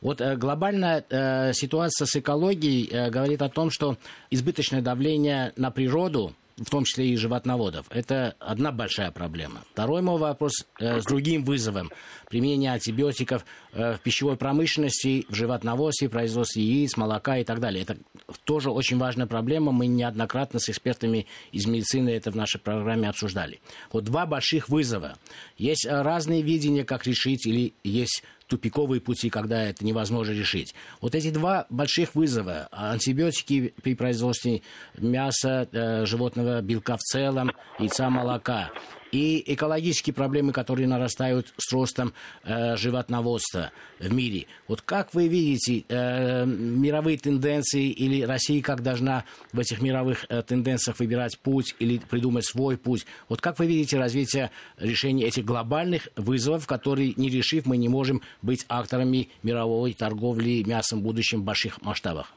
Вот 0.00 0.20
э, 0.20 0.36
глобальная 0.36 1.04
э, 1.08 1.52
ситуация 1.52 2.06
с 2.06 2.16
экологией 2.16 2.88
э, 2.90 3.10
говорит 3.10 3.42
о 3.42 3.48
том, 3.48 3.70
что 3.70 3.96
избыточное 4.30 4.80
давление 4.80 5.52
на 5.56 5.70
природу 5.70 6.34
в 6.60 6.70
том 6.70 6.84
числе 6.84 7.08
и 7.08 7.16
животноводов. 7.16 7.86
Это 7.90 8.36
одна 8.38 8.70
большая 8.70 9.10
проблема. 9.10 9.62
Второй 9.72 10.02
мой 10.02 10.18
вопрос 10.18 10.66
э, 10.78 11.00
с 11.00 11.04
другим 11.04 11.42
вызовом. 11.42 11.90
Применение 12.28 12.72
антибиотиков 12.72 13.44
э, 13.72 13.94
в 13.94 14.00
пищевой 14.00 14.36
промышленности, 14.36 15.24
в 15.28 15.34
животноводстве, 15.34 16.08
производстве 16.08 16.62
яиц, 16.62 16.96
молока 16.96 17.38
и 17.38 17.44
так 17.44 17.60
далее. 17.60 17.82
Это 17.82 17.96
тоже 18.44 18.70
очень 18.70 18.98
важная 18.98 19.26
проблема. 19.26 19.72
Мы 19.72 19.86
неоднократно 19.86 20.60
с 20.60 20.68
экспертами 20.68 21.26
из 21.50 21.66
медицины 21.66 22.10
это 22.10 22.30
в 22.30 22.36
нашей 22.36 22.60
программе 22.60 23.08
обсуждали. 23.08 23.60
Вот 23.90 24.04
два 24.04 24.26
больших 24.26 24.68
вызова. 24.68 25.16
Есть 25.56 25.86
э, 25.86 26.02
разные 26.02 26.42
видения, 26.42 26.84
как 26.84 27.06
решить, 27.06 27.46
или 27.46 27.72
есть 27.82 28.22
тупиковые 28.50 29.00
пути, 29.00 29.30
когда 29.30 29.62
это 29.62 29.84
невозможно 29.84 30.32
решить. 30.32 30.74
Вот 31.00 31.14
эти 31.14 31.30
два 31.30 31.66
больших 31.70 32.14
вызова, 32.14 32.68
антибиотики 32.72 33.72
при 33.82 33.94
производстве 33.94 34.62
мяса, 34.98 35.68
э, 35.70 36.04
животного 36.04 36.60
белка 36.60 36.96
в 36.96 37.00
целом, 37.00 37.52
яйца, 37.78 38.10
молока, 38.10 38.70
и 39.12 39.42
экологические 39.54 40.14
проблемы, 40.14 40.52
которые 40.52 40.86
нарастают 40.86 41.52
с 41.56 41.72
ростом 41.72 42.12
э, 42.44 42.76
животноводства 42.76 43.70
в 43.98 44.12
мире. 44.12 44.46
Вот 44.68 44.82
как 44.82 45.14
вы 45.14 45.28
видите 45.28 45.84
э, 45.88 46.44
мировые 46.46 47.18
тенденции 47.18 47.90
или 47.90 48.22
Россия 48.22 48.62
как 48.62 48.82
должна 48.82 49.24
в 49.52 49.58
этих 49.58 49.80
мировых 49.80 50.26
э, 50.28 50.42
тенденциях 50.42 50.98
выбирать 50.98 51.38
путь 51.38 51.74
или 51.78 51.98
придумать 51.98 52.46
свой 52.46 52.76
путь? 52.76 53.06
Вот 53.28 53.40
как 53.40 53.58
вы 53.58 53.66
видите 53.66 53.98
развитие 53.98 54.50
решения 54.78 55.26
этих 55.26 55.44
глобальных 55.44 56.08
вызовов, 56.16 56.66
которые 56.66 57.14
не 57.16 57.28
решив, 57.28 57.66
мы 57.66 57.76
не 57.76 57.88
можем 57.88 58.22
быть 58.42 58.64
акторами 58.68 59.28
мировой 59.42 59.92
торговли 59.94 60.62
мясом 60.66 61.00
в 61.00 61.02
будущем 61.02 61.40
в 61.40 61.44
больших 61.44 61.82
масштабах? 61.82 62.32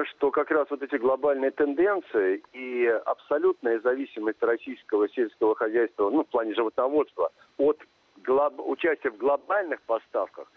Думаю, 0.00 0.16
что 0.16 0.30
как 0.30 0.50
раз 0.50 0.66
вот 0.70 0.82
эти 0.82 0.96
глобальные 0.96 1.50
тенденции 1.50 2.42
и 2.54 2.86
абсолютная 2.86 3.80
зависимость 3.80 4.42
российского 4.42 5.10
сельского 5.10 5.54
хозяйства, 5.54 6.08
ну, 6.08 6.24
в 6.24 6.28
плане 6.28 6.54
животноводства, 6.54 7.30
от 7.58 7.78
глоб... 8.24 8.54
участия 8.60 9.10
в 9.10 9.18
глобальных 9.18 9.82
поставках, 9.82 10.50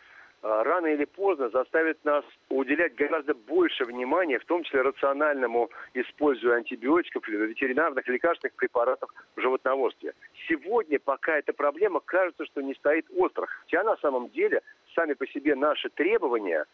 а, 0.44 0.64
рано 0.64 0.88
или 0.88 1.04
поздно 1.04 1.50
заставит 1.50 2.04
нас 2.06 2.24
уделять 2.48 2.96
гораздо 2.96 3.34
больше 3.34 3.84
внимания, 3.84 4.40
в 4.40 4.46
том 4.46 4.64
числе 4.64 4.82
рациональному 4.82 5.70
использованию 5.94 6.60
антибиотиков, 6.60 7.28
ветеринарных, 7.28 8.08
лекарственных 8.08 8.56
препаратов 8.56 9.10
в 9.36 9.42
животноводстве. 9.42 10.14
Сегодня, 10.48 11.00
пока 11.00 11.38
эта 11.38 11.52
проблема, 11.52 12.00
кажется, 12.00 12.46
что 12.46 12.62
не 12.62 12.76
стоит 12.76 13.06
остро. 13.18 13.48
Хотя 13.48 13.84
на 13.84 13.98
самом 13.98 14.30
деле 14.30 14.62
сами 14.96 15.14
по 15.14 15.28
себе 15.28 15.56
наши 15.56 15.90
требования 15.90 16.66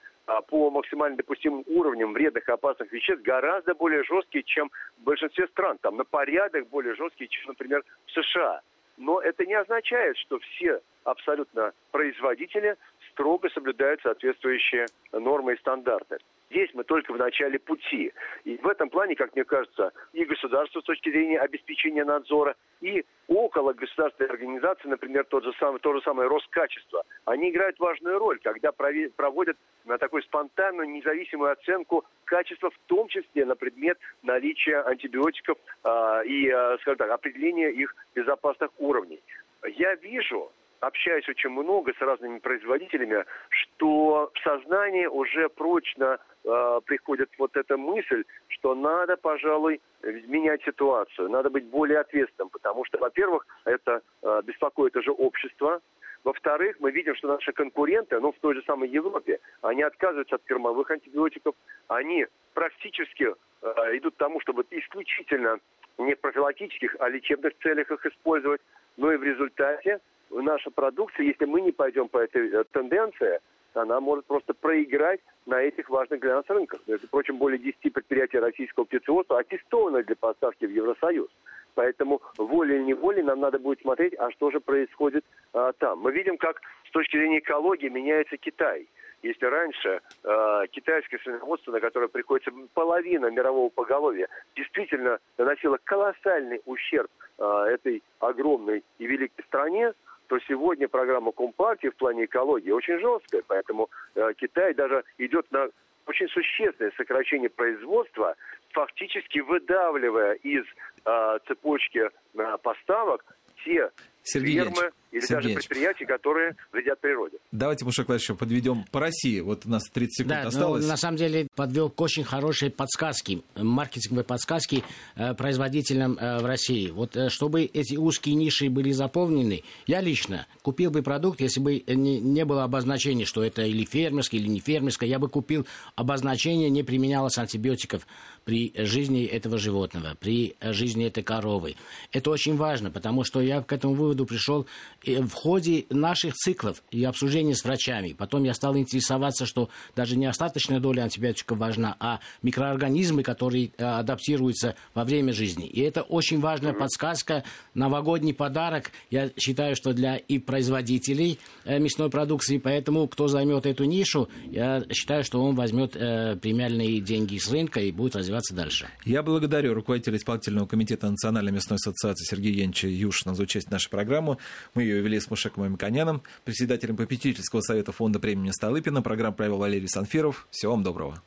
по 0.48 0.70
максимально 0.70 1.18
допустимым 1.18 1.64
уровням 1.68 2.14
вредных 2.14 2.48
и 2.48 2.52
опасных 2.52 2.92
веществ 2.92 3.24
гораздо 3.24 3.74
более 3.74 4.04
жесткие, 4.04 4.44
чем 4.44 4.70
в 5.00 5.04
большинстве 5.04 5.48
стран. 5.48 5.78
Там 5.82 5.98
на 5.98 6.04
порядок 6.04 6.68
более 6.70 6.96
жесткие, 6.96 7.28
чем, 7.28 7.48
например, 7.48 7.84
в 8.06 8.12
США. 8.12 8.62
Но 8.98 9.22
это 9.22 9.46
не 9.46 9.54
означает, 9.54 10.18
что 10.18 10.40
все 10.40 10.82
абсолютно 11.04 11.72
производители 11.92 12.76
строго 13.12 13.50
соблюдают 13.50 14.02
соответствующие 14.02 14.86
нормы 15.14 15.54
и 15.54 15.58
стандарты. 15.58 16.18
Здесь 16.50 16.70
мы 16.74 16.84
только 16.84 17.14
в 17.14 17.18
начале 17.18 17.60
пути. 17.60 18.12
И 18.44 18.58
в 18.58 18.68
этом 18.68 18.90
плане, 18.90 19.16
как 19.16 19.36
мне 19.36 19.44
кажется, 19.44 19.92
и 20.14 20.26
государство 20.26 20.82
с 20.82 20.84
точки 20.84 21.10
зрения 21.10 21.40
обеспечения 21.40 22.04
надзора, 22.04 22.56
и 22.82 23.06
около 23.28 23.74
государственной 23.74 24.32
организации, 24.32 24.88
например, 24.88 25.26
тот 25.26 25.44
же 25.44 25.54
самый, 25.60 25.80
то 25.80 25.94
же 25.94 26.02
самое 26.02 26.28
Роскачество, 26.28 27.04
они 27.26 27.52
играют 27.52 27.78
важную 27.80 28.18
роль, 28.18 28.40
когда 28.40 28.72
проводят 28.72 29.58
на 29.86 30.00
такую 30.00 30.24
спонтанную 30.24 30.90
независимую 30.90 31.52
оценку 31.52 32.06
качества, 32.26 32.72
в 32.72 32.78
том 32.88 33.08
числе 33.10 33.46
на 33.46 33.56
предмет 33.56 34.00
наличия 34.24 34.82
антибиотиков 34.82 35.58
э, 35.84 36.22
и, 36.26 36.50
э, 36.50 36.78
скажем 36.82 36.98
так, 36.98 37.12
определения 37.12 37.70
их 37.70 37.96
безопасных 38.16 38.72
уровней. 38.80 39.22
Я 39.64 39.94
вижу, 39.96 40.52
общаюсь 40.80 41.28
очень 41.28 41.50
много 41.50 41.94
с 41.94 42.02
разными 42.02 42.40
производителями, 42.40 43.26
что 43.50 44.32
в 44.34 44.40
сознании 44.44 45.06
уже 45.06 45.50
прочно 45.50 46.20
э, 46.44 46.80
приходит 46.86 47.30
вот 47.38 47.56
эта 47.56 47.78
мысль, 47.78 48.24
что 48.48 48.76
надо, 48.76 49.18
пожалуй, 49.18 49.82
менять 50.04 50.64
ситуацию, 50.64 51.30
надо 51.30 51.50
быть 51.50 51.66
более 51.66 52.00
ответственным, 52.00 52.50
потому 52.50 52.86
что, 52.86 52.98
во-первых, 52.98 53.46
это 53.66 54.02
э, 54.22 54.42
беспокоит 54.46 54.96
уже 54.96 55.12
общество, 55.12 55.82
во-вторых, 56.24 56.76
мы 56.80 56.92
видим, 56.92 57.16
что 57.16 57.28
наши 57.30 57.54
конкуренты, 57.54 58.20
ну, 58.20 58.32
в 58.32 58.40
той 58.40 58.56
же 58.56 58.64
самой 58.64 58.90
Европе, 58.90 59.40
они 59.62 59.84
отказываются 59.84 60.36
от 60.36 60.44
кормовых 60.44 60.92
антибиотиков, 60.92 61.56
они 61.88 62.28
практически 62.54 63.34
э, 63.62 63.98
идут 63.98 64.16
к 64.16 64.18
тому, 64.18 64.42
чтобы 64.42 64.66
исключительно 64.70 65.60
не 65.98 66.16
профилактических, 66.16 66.96
а 67.00 67.10
лечебных 67.10 67.54
целях 67.60 67.90
их 67.92 68.06
использовать. 68.06 68.62
Но 68.98 69.12
и 69.14 69.18
в 69.18 69.24
результате 69.24 70.00
наша 70.30 70.70
продукция, 70.72 71.26
если 71.26 71.46
мы 71.46 71.62
не 71.62 71.72
пойдем 71.72 72.08
по 72.08 72.20
этой 72.20 72.50
э, 72.50 72.64
тенденции, 72.72 73.40
она 73.74 74.00
может 74.00 74.26
просто 74.26 74.54
проиграть 74.54 75.20
на 75.46 75.62
этих 75.62 75.90
важных 75.90 76.22
для 76.22 76.36
нас 76.36 76.46
рынках. 76.48 76.82
Между 76.88 77.08
прочим, 77.08 77.38
более 77.38 77.60
10 77.60 77.94
предприятий 77.94 78.40
российского 78.40 78.86
птицеводства 78.86 79.40
аттестованы 79.40 80.04
для 80.04 80.16
поставки 80.16 80.66
в 80.66 80.72
Евросоюз. 80.72 81.30
Поэтому 81.76 82.22
волей 82.38 82.78
или 82.78 82.84
неволей 82.84 83.24
нам 83.24 83.40
надо 83.40 83.60
будет 83.60 83.82
смотреть, 83.82 84.14
а 84.18 84.32
что 84.32 84.52
же 84.52 84.60
происходит 84.60 85.24
а, 85.54 85.72
там. 85.74 86.00
Мы 86.00 86.12
видим, 86.12 86.38
как 86.38 86.60
с 86.88 86.92
точки 86.92 87.18
зрения 87.18 87.40
экологии 87.40 87.90
меняется 87.90 88.38
Китай. 88.38 88.88
Если 89.22 89.46
раньше 89.46 90.00
э, 90.24 90.64
китайское 90.72 91.20
свиноводство, 91.20 91.72
на 91.72 91.82
которое 91.82 92.08
приходится 92.08 92.52
половина 92.74 93.26
мирового 93.28 93.70
поголовья, 93.70 94.30
действительно 94.56 95.20
наносило 95.38 95.78
колоссальный 95.84 96.62
ущерб 96.66 97.12
э, 97.38 97.44
этой 97.70 98.02
огромной 98.20 98.82
и 98.98 99.06
великой 99.06 99.44
стране, 99.44 99.94
то 100.30 100.38
сегодня 100.48 100.88
программа 100.88 101.32
Компартии 101.32 101.88
в 101.88 101.96
плане 101.96 102.26
экологии 102.26 102.70
очень 102.70 103.00
жесткая, 103.00 103.42
поэтому 103.48 103.90
э, 104.14 104.30
Китай 104.38 104.76
даже 104.76 105.04
идет 105.18 105.52
на 105.52 105.70
очень 106.06 106.28
существенное 106.30 106.92
сокращение 106.96 107.50
производства, 107.50 108.36
фактически 108.70 109.40
выдавливая 109.40 110.34
из 110.34 110.64
э, 111.06 111.40
цепочки 111.48 112.02
э, 112.02 112.58
поставок 112.62 113.26
те 113.66 113.90
Сергей 114.22 114.60
фермы 114.60 114.92
или 115.12 115.22
Сергеевич. 115.22 115.56
даже 115.56 115.68
предприятия, 115.68 116.06
которые 116.06 116.56
вредят 116.72 117.00
природе. 117.00 117.38
Давайте, 117.52 117.86
Мушек 117.86 118.10
еще 118.10 118.36
подведем 118.36 118.86
по 118.92 119.00
России. 119.00 119.40
Вот 119.40 119.66
у 119.66 119.70
нас 119.70 119.84
30 119.92 120.18
секунд 120.18 120.30
да, 120.30 120.48
осталось. 120.48 120.84
Ну, 120.84 120.90
на 120.90 120.98
самом 120.98 121.18
деле 121.18 121.48
подвел 121.56 121.90
к 121.90 122.00
очень 122.00 122.24
хорошей 122.24 122.70
подсказки, 122.70 123.42
маркетинговой 123.56 124.24
подсказки 124.24 124.84
э, 125.16 125.34
производителям 125.34 126.18
э, 126.20 126.40
в 126.40 126.46
России. 126.46 126.90
Вот 126.90 127.16
э, 127.16 127.30
чтобы 127.30 127.64
эти 127.64 127.96
узкие 127.96 128.36
ниши 128.36 128.70
были 128.70 128.92
заполнены, 128.92 129.64
я 129.88 130.02
лично 130.02 130.48
купил 130.62 130.92
бы 130.92 131.02
продукт, 131.02 131.42
если 131.42 131.60
бы 131.60 131.84
не, 131.88 132.20
не 132.20 132.46
было 132.46 132.64
обозначения, 132.64 133.26
что 133.26 133.44
это 133.44 133.64
или 133.64 133.86
фермерский, 133.86 134.40
или 134.40 134.48
не 134.48 134.60
фермерский, 134.60 135.08
я 135.08 135.20
бы 135.20 135.30
купил 135.30 135.66
обозначение, 135.96 136.70
не 136.70 136.84
применялось 136.84 137.38
антибиотиков 137.38 138.06
при 138.46 138.74
жизни 138.76 139.26
этого 139.26 139.58
животного, 139.58 140.16
при 140.20 140.56
жизни 140.62 141.06
этой 141.06 141.24
коровы. 141.24 141.76
Это 142.12 142.32
очень 142.32 142.56
важно, 142.56 142.92
потому 142.92 143.24
что 143.24 143.42
я 143.42 143.62
к 143.62 143.72
этому 143.74 143.94
выводу 143.94 144.26
пришел 144.26 144.66
в 145.06 145.34
ходе 145.34 145.86
наших 145.90 146.36
циклов 146.36 146.84
и 146.92 147.04
обсуждений 147.04 147.54
с 147.54 147.64
врачами. 147.64 148.14
Потом 148.14 148.44
я 148.44 148.54
стал 148.54 148.78
интересоваться, 148.78 149.46
что 149.46 149.70
даже 149.96 150.18
не 150.18 150.26
остаточная 150.26 150.80
доля 150.80 151.04
антибиотиков 151.04 151.58
важна, 151.58 151.96
а 152.00 152.20
микроорганизмы, 152.42 153.24
которые 153.24 153.72
э, 153.78 153.84
адаптируются 153.84 154.76
во 154.94 155.04
время 155.04 155.34
жизни. 155.34 155.68
И 155.68 155.82
это 155.82 156.02
очень 156.02 156.40
важная 156.40 156.74
подсказка, 156.74 157.44
новогодний 157.74 158.34
подарок. 158.34 158.92
Я 159.10 159.32
считаю, 159.38 159.76
что 159.76 159.94
для 159.94 160.18
и 160.18 160.40
производителей 160.40 161.40
э, 161.66 161.80
мясной 161.80 162.10
продукции, 162.10 162.58
поэтому 162.58 163.08
кто 163.08 163.28
займет 163.28 163.66
эту 163.66 163.86
нишу, 163.86 164.30
я 164.52 164.84
считаю, 164.92 165.24
что 165.24 165.42
он 165.42 165.56
возьмет 165.56 165.96
э, 165.96 166.36
премиальные 166.36 167.00
деньги 167.02 167.38
с 167.38 167.50
рынка 167.50 167.80
и 167.80 167.92
будет 167.92 168.16
развиваться 168.16 168.54
дальше. 168.54 168.90
Я 169.06 169.24
благодарю 169.24 169.74
руководителя 169.74 170.18
исполнительного 170.18 170.68
комитета 170.68 171.10
Национальной 171.10 171.52
мясной 171.52 171.78
ассоциации 171.78 172.26
Сергея 172.26 172.64
Янча 172.64 172.88
Юшина 172.88 173.36
за 173.36 173.44
участие 173.44 173.70
в 173.70 173.74
нашей 173.74 173.90
программе. 173.90 174.38
Мы 174.74 174.89
ее 174.90 175.02
вели 175.02 175.20
с 175.20 175.30
Мушеком 175.30 175.64
Мамиконяном, 175.64 176.24
председателем 176.44 176.98
попечительского 176.98 177.62
совета 177.62 177.92
фонда 177.92 178.20
премии 178.20 178.52
Столыпина. 178.52 179.02
Программу 179.02 179.36
провел 179.36 179.58
Валерий 179.58 179.88
Санфиров. 179.88 180.48
Всего 180.52 180.74
вам 180.74 180.84
доброго. 180.84 181.22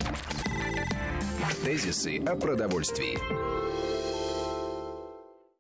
Тезисы 1.65 2.19
о 2.19 2.37
продовольствии. 2.37 3.19